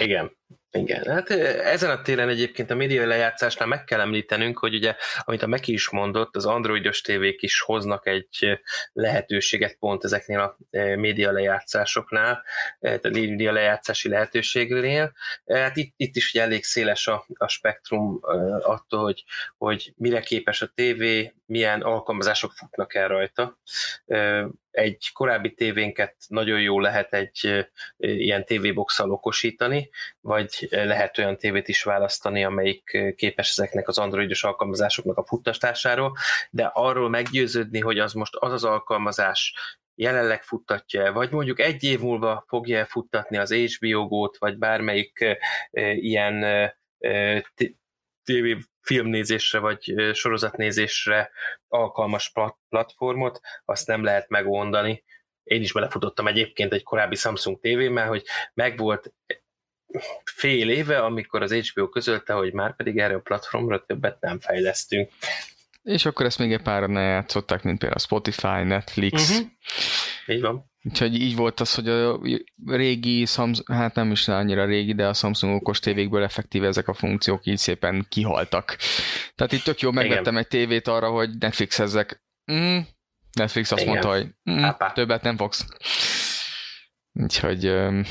[0.00, 0.36] Igen.
[0.70, 5.42] Igen, hát ezen a téren egyébként a média lejátszásnál meg kell említenünk, hogy ugye, amit
[5.42, 8.60] a Meki is mondott, az androidos tévék is hoznak egy
[8.92, 10.56] lehetőséget pont ezeknél a
[10.96, 12.44] média lejátszásoknál,
[12.80, 15.12] a média lejátszási lehetőségnél.
[15.46, 18.18] Hát itt, itt is ugye elég széles a, a spektrum
[18.62, 19.24] attól, hogy,
[19.58, 23.58] hogy mire képes a tévé, milyen alkalmazások futnak el rajta.
[24.70, 31.82] Egy korábbi tévénket nagyon jó lehet egy ilyen tévéboxal okosítani, vagy lehet olyan tévét is
[31.82, 36.16] választani, amelyik képes ezeknek az androidos alkalmazásoknak a futtatásáról,
[36.50, 39.54] de arról meggyőződni, hogy az most az az alkalmazás
[39.94, 45.38] jelenleg futtatja vagy mondjuk egy év múlva fogja futtatni az HBO Go-t, vagy bármelyik
[45.94, 46.44] ilyen
[48.24, 48.46] TV
[48.88, 51.30] filmnézésre vagy sorozatnézésre
[51.68, 52.32] alkalmas
[52.68, 55.04] platformot, azt nem lehet megmondani.
[55.42, 58.24] Én is belefutottam egyébként egy korábbi Samsung tévémmel, hogy
[58.54, 59.12] megvolt
[60.24, 65.10] fél éve, amikor az HBO közölte, hogy már pedig erre a platformra többet nem fejlesztünk.
[65.82, 69.30] És akkor ezt még egy páran játszották, mint például Spotify, Netflix.
[69.30, 69.46] Uh-huh.
[70.26, 70.70] Így van.
[70.88, 72.20] Úgyhogy így volt az, hogy a
[72.66, 76.94] régi Samsung, hát nem is annyira régi, de a Samsung okos tévékből effektíve ezek a
[76.94, 78.76] funkciók így szépen kihaltak.
[79.34, 80.36] Tehát itt tök jó, megvettem Igen.
[80.36, 82.22] egy tévét arra, hogy Netflixezzek.
[82.52, 82.78] Mm,
[83.32, 83.92] Netflix azt Igen.
[83.92, 85.66] mondta, hogy mm, többet nem fogsz.
[87.12, 88.02] Úgyhogy um,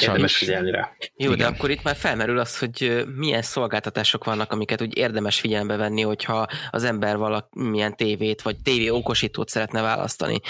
[0.00, 0.92] Érdemes figyelni rá.
[1.16, 1.38] Jó, Igen.
[1.38, 6.02] de akkor itt már felmerül az, hogy milyen szolgáltatások vannak, amiket úgy érdemes figyelembe venni,
[6.02, 10.40] hogyha az ember valamilyen tévét, vagy tévé okosítót szeretne választani.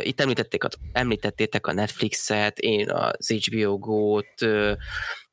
[0.00, 0.62] Itt említették,
[0.92, 4.46] említettétek a Netflixet, én az HBO Go-t,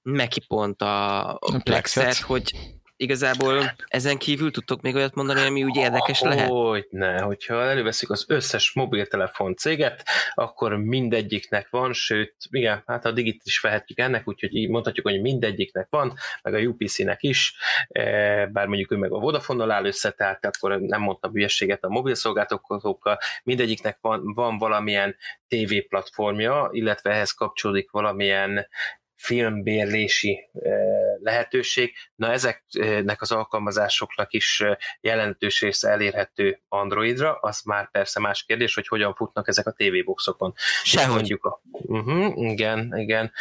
[0.02, 2.04] Meki pont a, a Plexet.
[2.04, 2.54] Plexet, hogy
[2.98, 6.50] igazából ezen kívül tudtok még olyat mondani, ami úgy érdekes lehet?
[6.50, 10.04] Hogy ne, hogyha előveszük az összes mobiltelefon céget,
[10.34, 15.22] akkor mindegyiknek van, sőt, igen, hát a Digit is vehetjük ennek, úgyhogy így mondhatjuk, hogy
[15.22, 17.56] mindegyiknek van, meg a UPC-nek is,
[17.88, 21.90] eh, bár mondjuk ő meg a Vodafone-nal áll össze, tehát akkor nem mondtam hülyességet a
[21.90, 25.16] mobil szolgáltatókkal, mindegyiknek van, van valamilyen
[25.48, 28.68] TV platformja, illetve ehhez kapcsolódik valamilyen
[29.26, 30.74] filmbérlési eh,
[31.20, 31.94] lehetőség.
[32.16, 34.64] Na ezeknek az alkalmazásoknak is
[35.02, 40.54] jelentős része elérhető Androidra, az már persze más kérdés, hogy hogyan futnak ezek a TV-boxokon.
[40.84, 41.16] Sehogy.
[41.16, 43.32] Mondjuk a, uh-huh, igen, igen.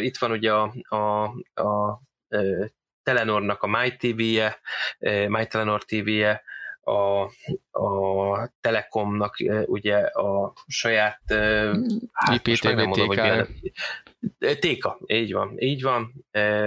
[0.00, 1.22] Itt van ugye a, a,
[1.62, 2.02] a
[3.04, 4.58] Telenornak a My TV-je,
[4.98, 6.42] eh, My Telenor TV-je,
[6.84, 7.22] a,
[7.80, 11.72] a Telekomnak eh, ugye a saját eh,
[12.12, 12.42] hát
[12.86, 13.48] mondom, hogy milyen-
[14.38, 16.12] TK, így van, így van,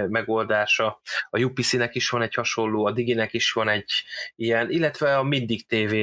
[0.08, 1.00] megoldása.
[1.30, 3.90] A UPC-nek is van egy hasonló, a Diginek is van egy
[4.36, 5.94] ilyen, illetve a Mindig TV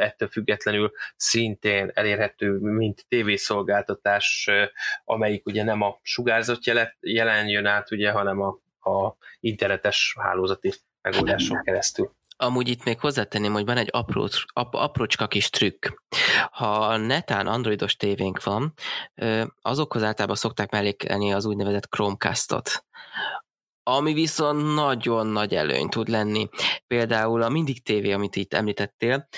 [0.00, 4.68] ettől függetlenül szintén elérhető, mint tévészolgáltatás, eh,
[5.04, 8.48] amelyik ugye nem a sugárzott jele- jelen jön át, ugye, hanem a,
[8.90, 12.12] a internetes hálózati megoldáson keresztül.
[12.42, 15.86] Amúgy itt még hozzátenném, hogy van egy apró, ap, aprócska kis trükk.
[16.50, 18.72] Ha netán androidos tévénk van,
[19.60, 22.84] azokhoz általában szokták mellékelni az úgynevezett Chromecastot
[23.84, 26.48] ami viszont nagyon nagy előny tud lenni.
[26.86, 29.28] Például a Mindig TV, amit itt említettél,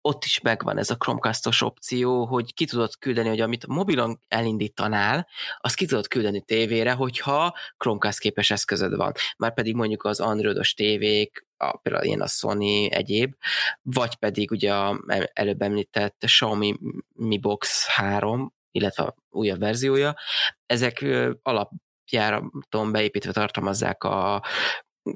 [0.00, 5.28] ott is megvan ez a Chromecastos opció, hogy ki tudod küldeni, hogy amit mobilon elindítanál,
[5.58, 9.12] azt ki tudod küldeni tévére, hogyha Chromecast képes eszközöd van.
[9.36, 13.34] Már pedig mondjuk az androidos tévék, a, például ilyen a Sony egyéb,
[13.82, 15.00] vagy pedig ugye a
[15.32, 16.74] előbb említett Xiaomi
[17.14, 20.14] Mi Box 3, illetve a újabb verziója,
[20.66, 21.04] ezek
[21.42, 24.42] alapjáraton beépítve tartalmazzák a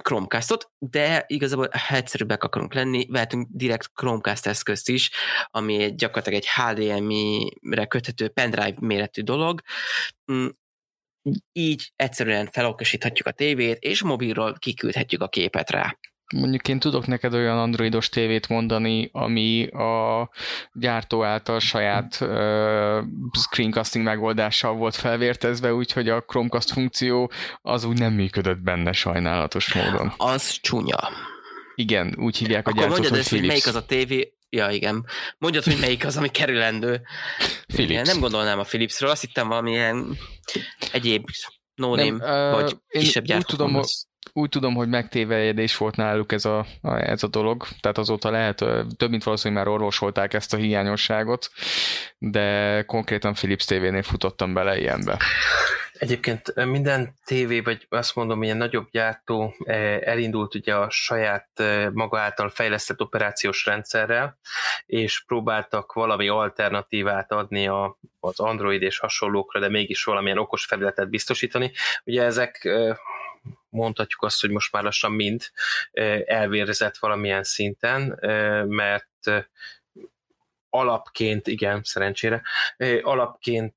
[0.02, 5.10] Chromecastot, de igazából ha egyszerűbbek akarunk lenni, vehetünk direkt Chromecast eszközt is,
[5.50, 9.60] ami egy, gyakorlatilag egy HDMI-re köthető pendrive méretű dolog,
[10.32, 10.46] Mm,
[11.52, 15.98] így egyszerűen felokosíthatjuk a tévét, és mobilról kiküldhetjük a képet rá.
[16.32, 20.30] Mondjuk én tudok neked olyan androidos tévét mondani, ami a
[20.72, 22.28] gyártó által saját uh,
[23.38, 27.30] screencasting megoldással volt felvértezve, úgyhogy a Chromecast funkció
[27.62, 30.12] az úgy nem működött benne sajnálatos módon.
[30.16, 30.98] Az csúnya.
[31.74, 34.70] Igen, úgy hívják a Akkor gyártót, mondjad hogy ezt, hogy melyik az a tévé, Ja,
[34.70, 35.06] igen.
[35.38, 37.02] Mondjad, hogy melyik az, ami kerülendő.
[37.66, 37.90] Philips.
[37.90, 40.18] Igen, nem gondolnám a Philipsről, azt hittem valamilyen
[40.92, 41.24] egyéb
[41.74, 44.06] no Nem, name, ö, vagy én kisebb úgy gyártók tudom, mondasz.
[44.32, 48.64] Úgy tudom, hogy megtévejedés volt náluk ez a, a, ez a dolog, tehát azóta lehet,
[48.96, 51.50] több mint valószínűleg már orvosolták ezt a hiányosságot,
[52.18, 55.18] de konkrétan Philips TV-nél futottam bele ilyenbe.
[55.92, 59.54] Egyébként minden tévé, vagy azt mondom, ilyen nagyobb gyártó
[60.00, 61.48] elindult ugye a saját
[61.92, 64.38] maga által fejlesztett operációs rendszerrel,
[64.86, 71.10] és próbáltak valami alternatívát adni a, az Android és hasonlókra, de mégis valamilyen okos felületet
[71.10, 71.72] biztosítani.
[72.04, 72.68] Ugye ezek
[73.68, 75.42] mondhatjuk azt, hogy most már lassan mind
[76.24, 78.18] elvérzett valamilyen szinten,
[78.68, 79.46] mert
[80.68, 82.42] alapként, igen, szerencsére,
[83.02, 83.76] alapként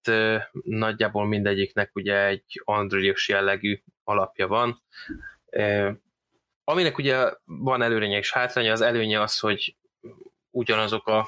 [0.64, 4.84] nagyjából mindegyiknek ugye egy androidos jellegű alapja van.
[6.64, 9.78] Aminek ugye van előnye és hátránya, az előnye az, hogy
[10.50, 11.28] ugyanazok a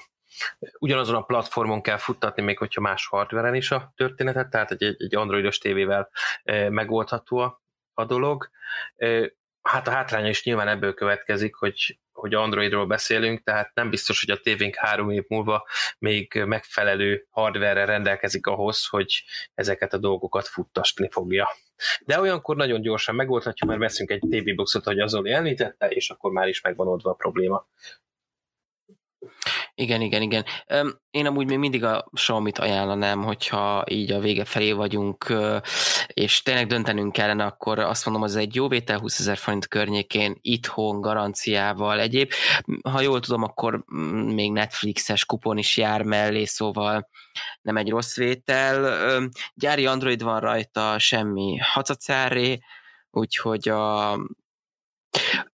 [0.80, 5.16] ugyanazon a platformon kell futtatni, még hogyha más hardveren is a történetet, tehát egy, egy
[5.16, 6.10] androidos tévével
[6.70, 7.62] megoldható a,
[7.98, 8.50] a dolog.
[9.62, 14.36] Hát a hátránya is nyilván ebből következik, hogy, hogy Androidról beszélünk, tehát nem biztos, hogy
[14.36, 15.68] a tévénk három év múlva
[16.00, 21.48] még megfelelő hardware rendelkezik ahhoz, hogy ezeket a dolgokat futtasni fogja.
[22.06, 25.58] De olyankor nagyon gyorsan megoldhatjuk, mert veszünk egy TV boxot, ahogy az Zoli
[25.90, 27.68] és akkor már is megvan oldva a probléma.
[29.80, 30.46] Igen, igen, igen.
[31.10, 35.34] Én amúgy még mindig a Xiaomi-t ajánlanám, hogyha így a vége felé vagyunk,
[36.08, 40.38] és tényleg döntenünk kellene, akkor azt mondom, ez egy jó vétel 20 ezer forint környékén,
[40.42, 42.32] itthon, garanciával, egyéb.
[42.84, 47.10] Ha jól tudom, akkor mm, még Netflixes kupon is jár mellé, szóval
[47.62, 49.30] nem egy rossz vétel.
[49.54, 52.60] Gyári Android van rajta, semmi hacacáré,
[53.12, 54.16] úgyhogy a...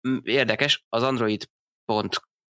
[0.09, 1.03] Mm, érdekes, az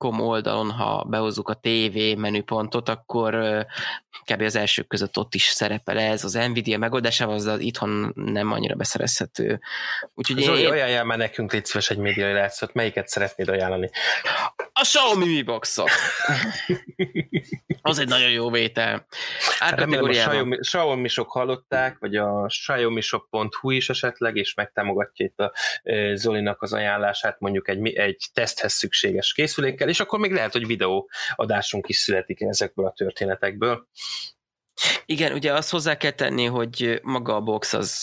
[0.03, 3.65] android.com oldalon, ha behozzuk a TV menüpontot, akkor
[4.25, 4.41] kb.
[4.41, 9.59] az elsők között ott is szerepel ez, az Nvidia megoldásával, az itthon nem annyira beszerezhető.
[10.13, 13.89] Úgyhogy Zoli, én, ajánljál már nekünk, légy szíves egy médiai látszat, melyiket szeretnéd ajánlani?
[14.73, 15.89] a Xiaomi Mi Boxot.
[17.81, 19.05] az egy nagyon jó vétel.
[19.59, 25.39] Hát remélem a Xiaomi, Xiaomi sok hallották, vagy a xiaomishop.hu is esetleg, és megtámogatja itt
[25.39, 25.53] a
[26.13, 31.89] Zolinak az ajánlását mondjuk egy, egy teszthez szükséges készülékkel, és akkor még lehet, hogy videóadásunk
[31.89, 33.87] is születik ezekből a történetekből.
[35.05, 38.01] Igen, ugye azt hozzá kell tenni, hogy maga a box az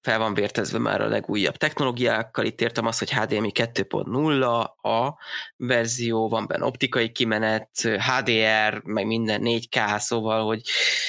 [0.00, 2.44] fel van vértezve már a legújabb technológiákkal.
[2.44, 5.18] Itt értem azt, hogy HDMI 2.0 a
[5.56, 10.60] verzió, van benne optikai kimenet, HDR, meg minden 4K, szóval, hogy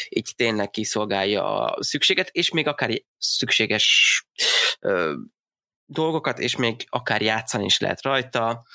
[0.09, 4.25] így tényleg kiszolgálja a szükséget, és még akár szükséges
[5.87, 8.65] dolgokat, és még akár játszani is lehet rajta.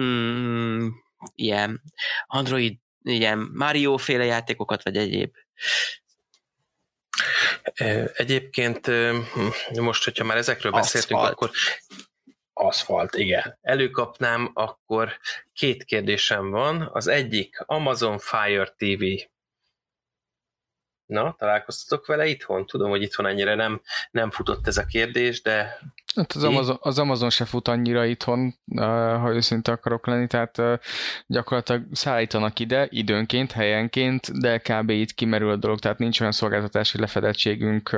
[0.00, 0.88] Mm,
[1.34, 1.82] ilyen
[2.26, 5.34] Android ilyen Mario féle játékokat, vagy egyéb
[8.12, 8.90] Egyébként
[9.80, 11.32] most, hogyha már ezekről beszéltünk, Aszfalt.
[11.32, 11.50] akkor
[12.52, 13.58] aszfalt, igen.
[13.62, 15.18] Előkapnám, akkor
[15.52, 16.90] két kérdésem van.
[16.92, 19.02] Az egyik Amazon Fire TV.
[21.06, 22.66] Na, találkoztatok vele itthon?
[22.66, 23.80] Tudom, hogy itthon ennyire nem,
[24.10, 25.78] nem futott ez a kérdés, de
[26.16, 28.54] Hát az Amazon, az Amazon se fut annyira itthon,
[29.20, 30.62] ha őszinte akarok lenni, tehát
[31.26, 34.90] gyakorlatilag szállítanak ide időnként, helyenként, de kb.
[34.90, 37.96] itt kimerül a dolog, tehát nincs olyan szolgáltatási lefedettségünk,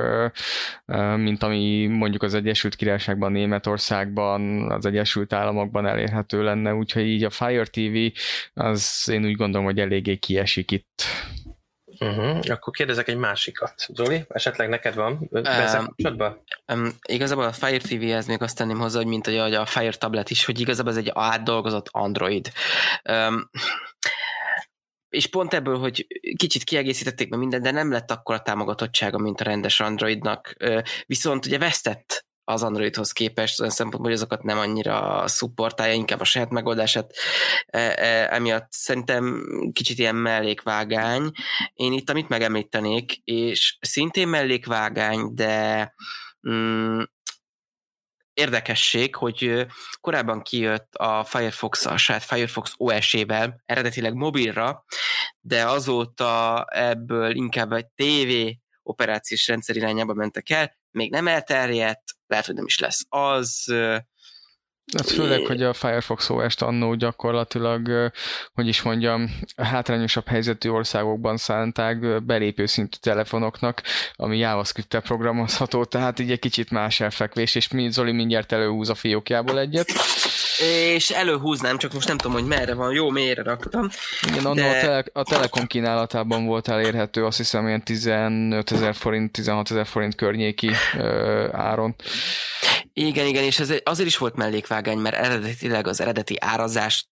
[1.15, 7.29] mint ami mondjuk az Egyesült Királyságban, Németországban, az Egyesült Államokban elérhető lenne, úgyhogy így a
[7.29, 8.19] Fire TV
[8.53, 11.03] az én úgy gondolom, hogy eléggé kiesik itt.
[11.99, 12.39] Uh-huh.
[12.47, 13.73] Akkor kérdezek egy másikat.
[13.93, 16.43] Zoli, esetleg neked van ezzel kapcsolatban?
[16.73, 20.29] Um, igazából a Fire TV-hez még azt tenném hozzá, hogy mint a, a Fire tablet
[20.29, 22.51] is, hogy igazából ez egy átdolgozott Android.
[23.09, 23.49] Um,
[25.09, 29.41] és pont ebből, hogy kicsit kiegészítették meg mindent, de nem lett akkor a támogatottsága, mint
[29.41, 30.55] a rendes Androidnak.
[31.05, 32.08] Viszont ugye vesztett
[32.49, 37.13] az Androidhoz képest, olyan szempontból, hogy azokat nem annyira szupportálja, inkább a saját megoldását.
[37.65, 39.43] E, e, emiatt szerintem
[39.73, 41.31] kicsit ilyen mellékvágány.
[41.73, 45.93] Én itt amit megemlítenék, és szintén mellékvágány, de
[46.49, 47.01] mm,
[48.33, 49.65] érdekesség, hogy
[50.01, 54.85] korábban kijött a Firefox, a saját Firefox OS-ével, eredetileg mobilra,
[55.39, 62.45] de azóta ebből inkább egy TV operációs rendszer irányába mentek el, még nem elterjedt, lehet,
[62.45, 63.73] hogy nem is lesz az.
[64.97, 68.11] Hát főleg, hogy a Firefox OS-t annó gyakorlatilag,
[68.53, 73.81] hogy is mondjam, hátrányosabb helyzetű országokban szánták belépő szintű telefonoknak,
[74.15, 78.95] ami JavaScript-tel programozható, tehát így egy kicsit más elfekvés, és mi Zoli mindjárt előhúz a
[78.95, 79.91] fiókjából egyet.
[80.95, 83.89] És előhúznám, csak most nem tudom, hogy merre van, jó, mélyre raktam.
[84.27, 84.69] Igen, annó de...
[84.69, 89.85] a, tele, a Telekom kínálatában volt elérhető, azt hiszem ilyen 15 ezer forint, 16 ezer
[89.85, 91.95] forint környéki ö, áron.
[92.93, 94.35] Igen, igen, és ez azért is volt
[94.79, 97.07] mellékvágány, mert eredetileg az eredeti árazás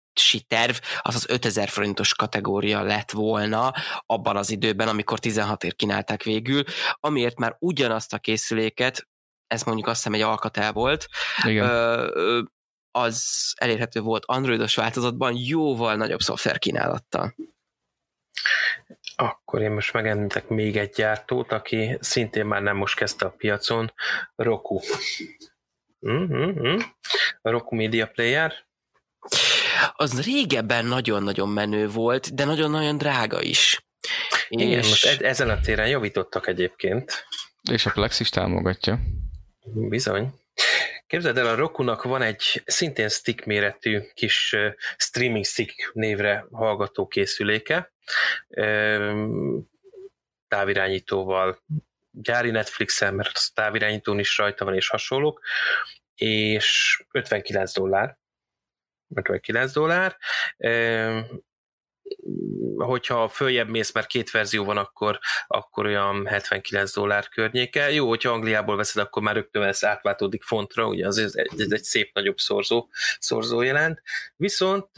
[0.47, 3.73] terv, az az 5000 forintos kategória lett volna
[4.05, 6.63] abban az időben, amikor 16 ért kínálták végül,
[6.99, 9.07] amiért már ugyanazt a készüléket,
[9.47, 11.07] ez mondjuk azt hiszem egy alkatel volt,
[11.43, 11.69] Igen.
[11.69, 12.41] Ö,
[12.91, 17.35] az elérhető volt androidos változatban jóval nagyobb szoftver kínálattal.
[19.15, 23.93] Akkor én most megemlítek még egy gyártót, aki szintén már nem most kezdte a piacon,
[24.35, 24.79] Roku.
[26.09, 26.77] Mm-hmm.
[27.41, 28.53] A Roku Media Player.
[29.95, 33.85] Az régebben nagyon-nagyon menő volt, de nagyon-nagyon drága is.
[34.47, 34.89] Igen, és...
[34.89, 37.25] most e- ezen a téren javítottak egyébként.
[37.71, 38.99] És a Plex is támogatja.
[39.73, 40.41] Bizony.
[41.07, 44.55] Képzeld el, a Rokunak van egy szintén stick méretű kis
[44.97, 47.93] streaming stick névre hallgató készüléke,
[50.47, 51.63] távirányítóval,
[52.13, 55.41] gyári Netflixen, mert az távirányítón is rajta van, és hasonlók,
[56.15, 58.17] és 59 dollár,
[59.15, 60.17] 59 dollár,
[62.77, 67.91] hogyha följebb mész, mert két verzió van, akkor, akkor olyan 79 dollár környéke.
[67.91, 71.71] Jó, hogyha Angliából veszed, akkor már rögtön ez átváltódik fontra, ugye az ez egy, ez
[71.71, 72.89] egy szép nagyobb szorzó,
[73.19, 74.01] szorzó jelent.
[74.35, 74.97] Viszont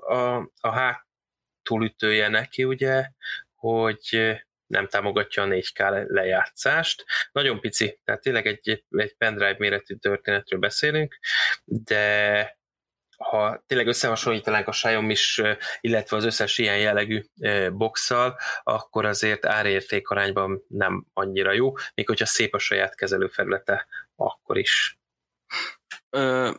[0.00, 3.10] a, a hátulütője neki ugye,
[3.54, 4.38] hogy
[4.70, 7.04] nem támogatja a 4K lejátszást.
[7.32, 11.18] Nagyon pici, tehát tényleg egy, egy pendrive méretű történetről beszélünk,
[11.64, 12.58] de
[13.24, 15.42] ha tényleg összehasonlítanánk a Xiaomi is,
[15.80, 17.22] illetve az összes ilyen jellegű
[17.72, 24.58] boxal, akkor azért árérték arányban nem annyira jó, még hogyha szép a saját kezelőfelülete, akkor
[24.58, 24.98] is.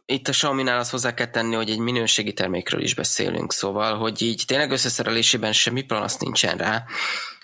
[0.05, 4.21] itt a Xiaomi-nál azt hozzá kell tenni, hogy egy minőségi termékről is beszélünk, szóval, hogy
[4.21, 6.85] így tényleg összeszerelésében semmi panasz nincsen rá,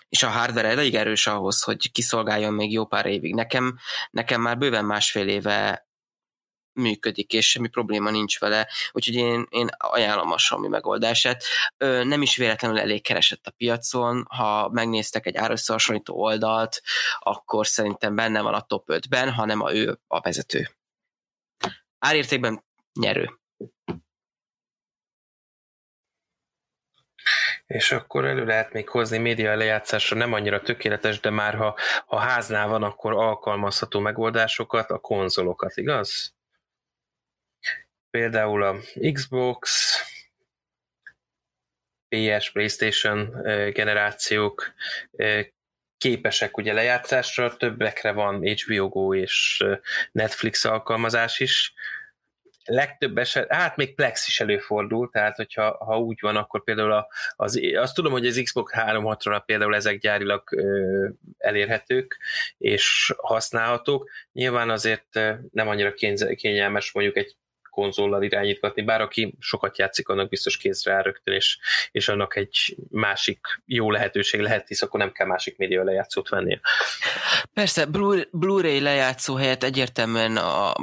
[0.10, 3.34] és a hardware elég erős ahhoz, hogy kiszolgáljon még jó pár évig.
[3.34, 3.78] Nekem,
[4.10, 5.88] nekem már bőven másfél éve
[6.74, 11.43] működik, és semmi probléma nincs vele, úgyhogy én, én ajánlom a Xiaomi megoldását.
[12.03, 16.82] Nem is véletlenül elég keresett a piacon, ha megnéztek egy árösszehasonlító oldalt,
[17.20, 20.70] akkor szerintem benne van a top 5-ben, hanem a ő a vezető.
[21.99, 22.64] Árértékben
[22.99, 23.39] nyerő.
[27.68, 32.18] És akkor elő lehet még hozni média lejátszásra nem annyira tökéletes, de már ha, ha
[32.18, 36.36] háznál van, akkor alkalmazható megoldásokat, a konzolokat, igaz?
[38.09, 38.76] Például a
[39.13, 39.91] Xbox,
[42.07, 43.41] PS, PlayStation
[43.72, 44.74] generációk
[45.97, 49.65] képesek ugye lejátszásra, többekre van HBO Go és
[50.11, 51.74] Netflix alkalmazás is,
[52.68, 57.07] legtöbb eset, hát még Plex is előfordul, tehát hogyha ha úgy van, akkor például a,
[57.36, 61.07] az, azt tudom, hogy az Xbox 360 például ezek gyárilag ö,
[61.38, 62.18] elérhetők
[62.57, 64.09] és használhatók.
[64.32, 65.13] Nyilván azért
[65.51, 65.93] nem annyira
[66.36, 67.36] kényelmes mondjuk egy
[67.78, 71.57] konzollal irányítgatni, bár aki sokat játszik, annak biztos kézre áll rögtön, és,
[71.91, 76.59] és annak egy másik jó lehetőség lehet, hisz akkor nem kell másik média lejátszót vennie.
[77.53, 77.86] Persze,
[78.32, 80.73] Blu-ray lejátszó helyett egyértelműen a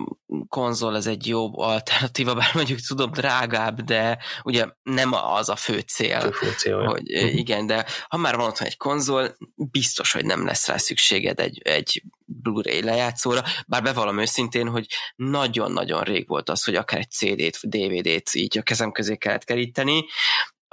[0.48, 5.78] konzol az egy jobb alternatíva, bár mondjuk tudom drágább, de ugye nem az a fő
[5.78, 6.32] cél.
[6.32, 7.34] Fő hogy uh-huh.
[7.34, 11.60] igen, de ha már van otthon egy konzol, biztos, hogy nem lesz rá szükséged egy,
[11.64, 17.68] egy Blu-ray lejátszóra, bár bevallom őszintén, hogy nagyon-nagyon rég volt az, hogy akár egy CD-t,
[17.68, 20.04] DVD-t így a kezem közé kellett keríteni,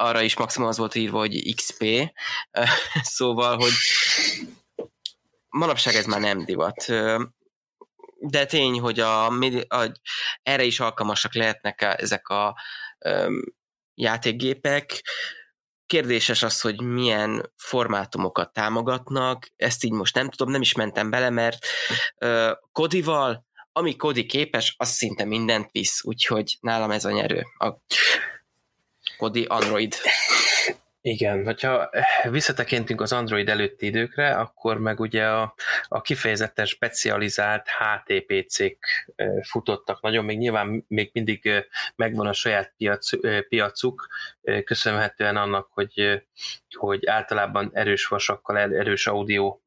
[0.01, 1.85] arra is maximum az volt írva, hogy XP,
[3.17, 3.73] szóval, hogy
[5.49, 6.85] manapság ez már nem divat.
[8.19, 9.25] De tény, hogy a,
[9.67, 9.91] a,
[10.43, 12.55] erre is alkalmasak lehetnek ezek a
[12.99, 13.41] um,
[13.93, 15.03] játékgépek,
[15.91, 21.29] Kérdéses az, hogy milyen formátumokat támogatnak, ezt így most nem tudom, nem is mentem bele,
[21.29, 21.65] mert
[22.17, 27.43] uh, Kodival, ami Kodi képes, az szinte mindent visz, úgyhogy nálam ez a nyerő.
[27.57, 27.73] A
[29.17, 29.95] Kodi Android.
[31.03, 31.89] Igen, hogyha
[32.29, 35.55] visszatekintünk az Android előtti időkre, akkor meg ugye a,
[35.87, 38.77] a kifejezetten specializált HTPC-k
[39.41, 43.09] futottak nagyon, még nyilván még mindig megvan a saját piac,
[43.49, 44.07] piacuk,
[44.63, 46.23] köszönhetően annak, hogy,
[46.77, 49.59] hogy általában erős vasakkal, erős audio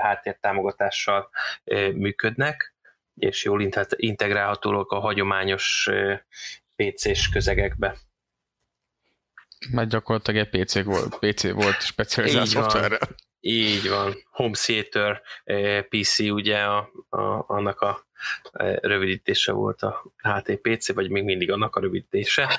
[0.00, 1.30] háttértámogatással
[1.94, 2.74] működnek,
[3.14, 5.90] és jól integrálhatóak a hagyományos
[6.76, 7.96] PC-s közegekbe.
[9.70, 12.98] Mert gyakorlatilag egy PC volt, PC volt specializált szoftverre.
[13.40, 14.14] Így van.
[14.30, 18.06] Home Theater eh, PC ugye a, a, annak a
[18.52, 22.58] eh, rövidítése volt a HTPC, vagy még mindig annak a rövidítése.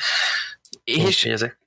[0.84, 1.60] És, ezek...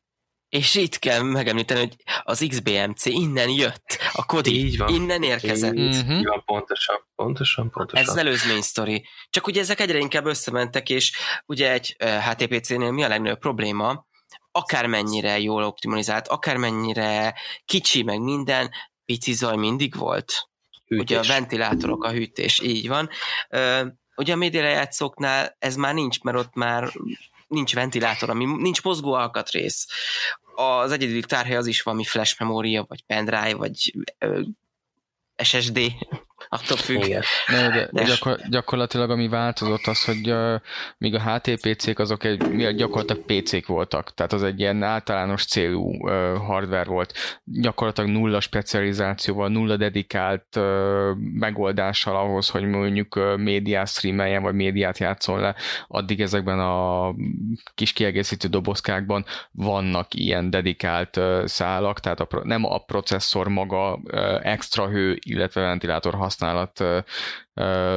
[0.48, 4.94] és itt kell megemlíteni, hogy az XBMC innen jött, a kodi így van.
[4.94, 5.74] innen érkezett.
[5.74, 6.18] Így, uh-huh.
[6.18, 8.04] így van, pontosan, pontosan, pontosan.
[8.04, 9.06] Ez az előzmény sztori.
[9.30, 11.12] Csak ugye ezek egyre inkább összementek, és
[11.46, 14.08] ugye egy eh, HTPC-nél mi a legnagyobb probléma,
[14.52, 17.34] akármennyire jól optimalizált, akármennyire
[17.64, 18.70] kicsi, meg minden,
[19.04, 20.48] pici zaj mindig volt.
[20.86, 21.04] Hűtés.
[21.04, 23.08] Ugye a ventilátorok, a hűtés, így van.
[24.16, 26.92] Ugye a médialejátszóknál ez már nincs, mert ott már
[27.46, 29.86] nincs ventilátor, ami nincs mozgó alkatrész.
[30.54, 33.94] Az egyedüli tárhely az is valami flash memória, vagy pendrive, vagy
[35.42, 35.80] SSD,
[36.48, 37.04] attól függ.
[37.04, 37.22] Igen.
[37.48, 40.54] De, de gyakor, gyakorlatilag ami változott az, hogy uh,
[40.98, 46.36] míg a HTPC-k azok egy, gyakorlatilag PC-k voltak, tehát az egy ilyen általános célú uh,
[46.36, 50.64] hardware volt, gyakorlatilag nulla specializációval, nulla dedikált uh,
[51.16, 55.54] megoldással ahhoz, hogy mondjuk uh, médiát streameljen, vagy médiát játszon le,
[55.88, 57.14] addig ezekben a
[57.74, 64.46] kis kiegészítő dobozkákban vannak ilyen dedikált uh, szálak, tehát a, nem a processzor maga uh,
[64.46, 66.84] extra hő, illetve ventilátor használat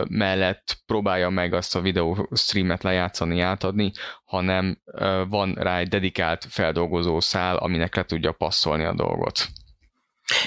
[0.09, 3.91] mellett próbálja meg azt a videó streamet lejátszani, átadni,
[4.23, 4.81] hanem
[5.27, 9.47] van rá egy dedikált feldolgozó szál, aminek le tudja passzolni a dolgot.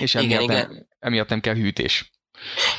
[0.00, 0.88] És emiatt, igen, nem, igen.
[0.98, 2.10] emiatt nem kell hűtés.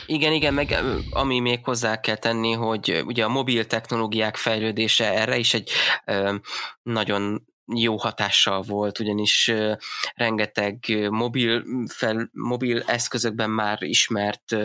[0.06, 0.78] Igen, igen, meg
[1.10, 5.72] ami még hozzá kell tenni, hogy ugye a mobil technológiák fejlődése erre is egy
[6.82, 7.46] nagyon
[7.76, 9.52] jó hatással volt, ugyanis
[10.14, 14.56] rengeteg mobil, fel, mobil eszközökben már ismert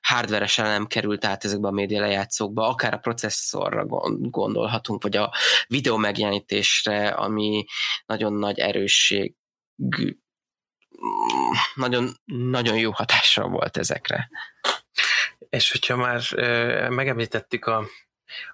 [0.00, 3.84] hardveres elem került át ezekbe a média lejátszókba, akár a processzorra
[4.18, 5.32] gondolhatunk, vagy a
[5.66, 7.64] videó megjelenítésre, ami
[8.06, 9.34] nagyon nagy erősség
[11.74, 14.30] nagyon, nagyon jó hatással volt ezekre.
[15.48, 16.22] És hogyha már
[16.90, 17.86] megemlítettük a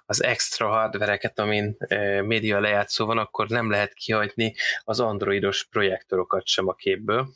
[0.05, 1.77] az extra hardvereket, amin
[2.23, 7.29] média lejátszó van, akkor nem lehet kihagyni az androidos projektorokat sem a képből.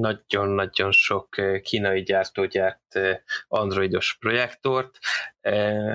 [0.00, 1.28] nagyon-nagyon sok
[1.62, 2.98] kínai gyártó gyárt
[3.48, 4.98] androidos projektort.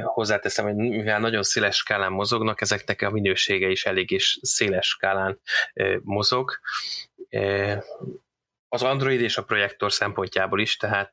[0.03, 5.39] Hozzáteszem, hogy mivel nagyon széles skálán mozognak, ezeknek a minősége is elég is széles skálán
[6.01, 6.59] mozog
[8.67, 11.11] az Android és a projektor szempontjából is, tehát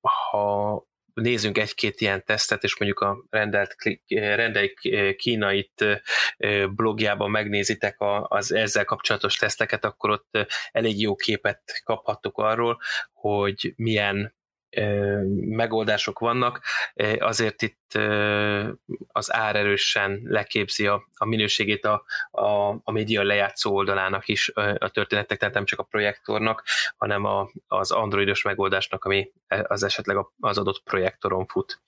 [0.00, 3.76] ha nézzünk egy-két ilyen tesztet, és mondjuk a rendelt,
[4.08, 4.72] rendelt
[5.16, 5.84] kínait
[6.74, 10.38] blogjában megnézitek az ezzel kapcsolatos teszteket, akkor ott
[10.72, 12.80] elég jó képet kaphattok arról,
[13.12, 14.34] hogy milyen
[15.34, 16.60] megoldások vannak,
[17.18, 17.98] azért itt
[19.06, 24.48] az ár erősen leképzi a, a minőségét a, a, a média lejátszó oldalának is
[24.78, 26.64] a történetek, tehát nem csak a projektornak,
[26.96, 31.80] hanem a, az androidos megoldásnak, ami az esetleg az adott projektoron fut.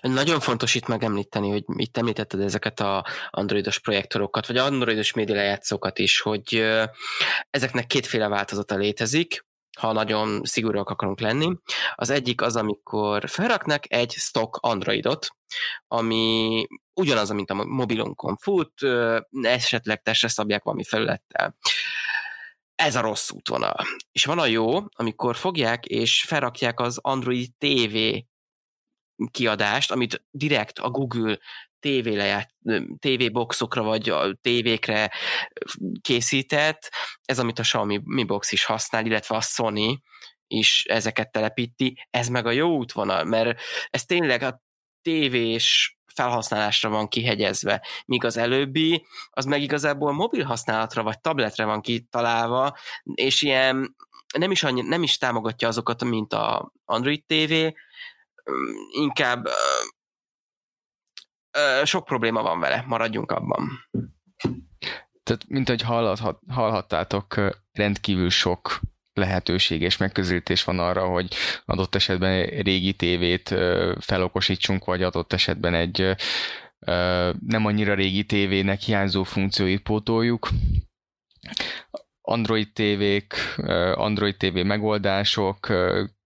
[0.00, 5.98] Nagyon fontos itt megemlíteni, hogy itt említetted ezeket a androidos projektorokat, vagy androidos média lejátszókat
[5.98, 6.64] is, hogy
[7.50, 9.46] ezeknek kétféle változata létezik
[9.78, 11.56] ha nagyon szigorúak akarunk lenni.
[11.94, 15.28] Az egyik az, amikor felraknak egy stock Androidot,
[15.86, 18.72] ami ugyanaz, mint a mobilunkon fut,
[19.42, 21.56] esetleg testre szabják valami felülettel.
[22.74, 23.76] Ez a rossz útvonal.
[24.12, 27.96] És van a jó, amikor fogják és felrakják az Android TV
[29.30, 31.38] kiadást, amit direkt a Google
[31.80, 32.50] TV, leját,
[32.98, 35.10] TV boxokra vagy a tévékre
[36.00, 36.90] készített,
[37.24, 40.02] ez amit a Xiaomi Mi Box is használ, illetve a Sony
[40.46, 43.60] is ezeket telepíti, ez meg a jó útvonal, mert
[43.90, 44.62] ez tényleg a
[45.02, 51.80] tévés felhasználásra van kihegyezve, míg az előbbi, az meg igazából mobil használatra vagy tabletre van
[51.80, 52.76] kitalálva,
[53.14, 53.96] és ilyen
[54.38, 57.52] nem is, annyi, nem is támogatja azokat, mint a Android TV,
[58.90, 59.48] inkább
[61.84, 63.68] sok probléma van vele, maradjunk abban.
[65.22, 67.34] Tehát, mint ahogy hallhat, hallhattátok,
[67.72, 68.80] rendkívül sok
[69.12, 71.34] lehetőség és megközelítés van arra, hogy
[71.64, 73.54] adott esetben régi tévét
[74.00, 76.16] felokosítsunk, vagy adott esetben egy
[77.46, 80.48] nem annyira régi tévének hiányzó funkcióit pótoljuk.
[82.20, 83.34] Android tévék,
[83.94, 85.66] Android TV megoldások,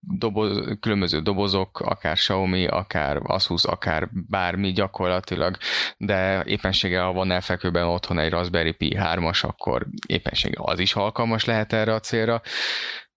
[0.03, 5.57] doboz, különböző dobozok, akár Xiaomi, akár Asus, akár bármi gyakorlatilag,
[5.97, 11.45] de éppenséggel, ha van elfekvőben otthon egy Raspberry Pi 3-as, akkor éppenséggel az is alkalmas
[11.45, 12.43] lehet erre a célra.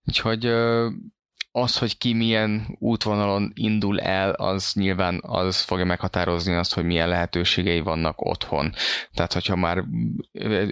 [0.07, 0.53] Úgyhogy
[1.55, 7.09] az, hogy ki milyen útvonalon indul el, az nyilván az fogja meghatározni azt, hogy milyen
[7.09, 8.73] lehetőségei vannak otthon.
[9.13, 9.83] Tehát, hogyha már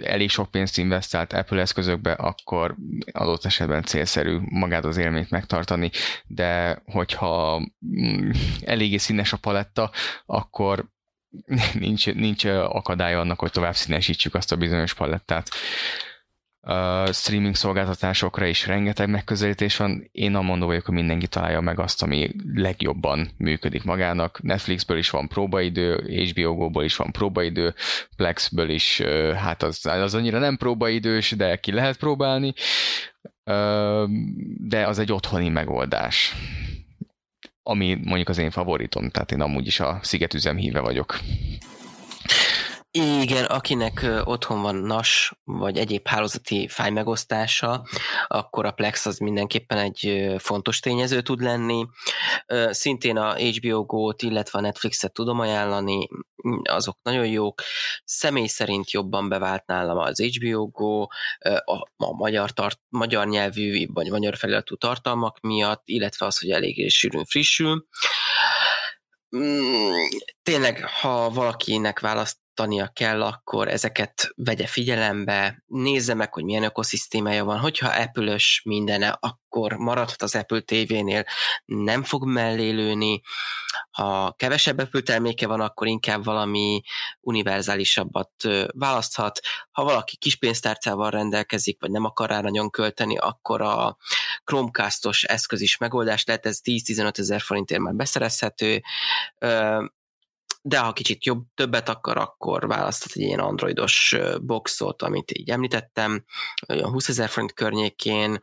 [0.02, 2.76] elég sok pénzt investált Apple eszközökbe, akkor
[3.12, 5.90] adott esetben célszerű magát az élményt megtartani,
[6.26, 8.30] de hogyha mm,
[8.64, 9.90] eléggé színes a paletta,
[10.26, 10.84] akkor
[11.72, 15.48] nincs, nincs akadálya annak, hogy tovább színesítsük azt a bizonyos palettát
[16.66, 20.08] uh, streaming szolgáltatásokra is rengeteg megközelítés van.
[20.12, 24.42] Én a mondó vagyok, hogy mindenki találja meg azt, ami legjobban működik magának.
[24.42, 27.74] Netflixből is van próbaidő, HBO Go-ból is van próbaidő,
[28.16, 32.54] Plexből is, uh, hát az, az annyira nem próbaidős, de ki lehet próbálni,
[33.44, 34.08] uh,
[34.58, 36.34] de az egy otthoni megoldás
[37.66, 41.18] ami mondjuk az én favoritom, tehát én amúgy is a szigetüzem híve vagyok.
[42.98, 47.86] Igen, akinek otthon van NAS, vagy egyéb hálózati fájmegosztása,
[48.26, 51.86] akkor a Plex az mindenképpen egy fontos tényező tud lenni.
[52.70, 56.08] Szintén a HBO Go-t, illetve a Netflixet tudom ajánlani,
[56.62, 57.62] azok nagyon jók.
[58.04, 61.00] Személy szerint jobban bevált nálam az HBO Go,
[61.64, 66.88] a, a magyar, tart, magyar nyelvű, vagy magyar feliratú tartalmak miatt, illetve az, hogy eléggé
[66.88, 67.86] sűrűn frissül
[69.36, 69.92] mm,
[70.42, 77.44] tényleg, ha valakinek választ tania kell, akkor ezeket vegye figyelembe, nézze meg, hogy milyen ökoszisztémája
[77.44, 77.58] van.
[77.58, 81.24] Hogyha apple mindene, akkor maradhat az Apple TV-nél,
[81.64, 83.20] nem fog mellélőni.
[83.90, 86.82] Ha kevesebb Apple terméke van, akkor inkább valami
[87.20, 88.30] univerzálisabbat
[88.72, 89.40] választhat.
[89.70, 93.96] Ha valaki kis pénztárcával rendelkezik, vagy nem akar rá nagyon költeni, akkor a
[94.44, 98.82] Chromecastos eszköz is megoldás lehet, ez 10-15 ezer forintért már beszerezhető
[100.66, 106.24] de ha kicsit jobb, többet akar, akkor választhat egy ilyen androidos boxot, amit így említettem,
[106.68, 108.40] olyan 20 ezer forint környékén,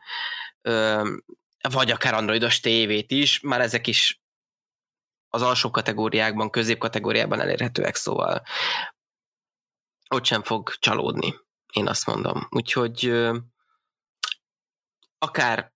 [1.68, 4.22] vagy akár androidos tévét is, már ezek is
[5.28, 8.42] az alsó kategóriákban, középkategóriában elérhetőek, szóval
[10.08, 11.34] ott sem fog csalódni,
[11.72, 12.46] én azt mondom.
[12.50, 13.12] Úgyhogy
[15.18, 15.72] akár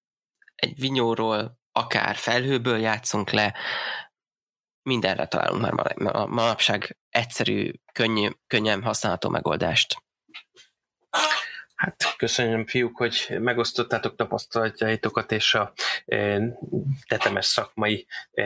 [0.54, 3.54] egy vinyóról, akár felhőből játszunk le,
[4.86, 5.96] mindenre találunk már
[6.28, 9.96] manapság egyszerű, könnyű, könnyen használható megoldást.
[11.74, 15.72] Hát köszönöm, fiúk, hogy megosztottátok tapasztalatjaitokat és a
[16.04, 16.40] e,
[17.06, 18.44] tetemes szakmai e,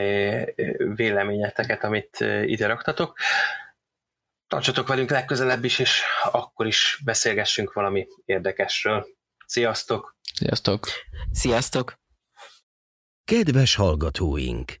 [0.95, 3.17] véleményeteket, amit e, ide raktatok.
[4.47, 9.07] Tartsatok velünk legközelebb is, és akkor is beszélgessünk valami érdekesről.
[9.45, 10.17] Sziasztok!
[10.33, 10.87] Sziasztok!
[11.31, 11.99] Sziasztok!
[13.25, 14.80] Kedves hallgatóink!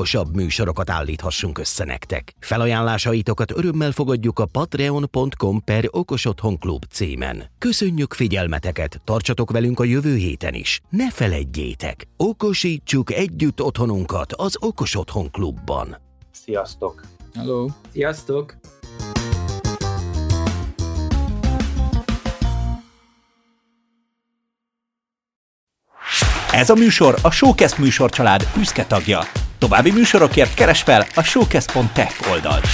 [0.01, 2.35] okosabb műsorokat állíthassunk össze nektek.
[2.39, 7.43] Felajánlásaitokat örömmel fogadjuk a patreon.com per okosotthonklub címen.
[7.57, 10.81] Köszönjük figyelmeteket, tartsatok velünk a jövő héten is.
[10.89, 15.97] Ne feledjétek, okosítsuk együtt otthonunkat az Okos Otthon Klubban.
[16.31, 17.01] Sziasztok!
[17.33, 17.67] Hello!
[17.91, 18.55] Sziasztok!
[26.51, 29.19] Ez a műsor a Showcast műsorcsalád büszke tagja.
[29.61, 32.67] További műsorokért keres fel a showcast.tech oldalt.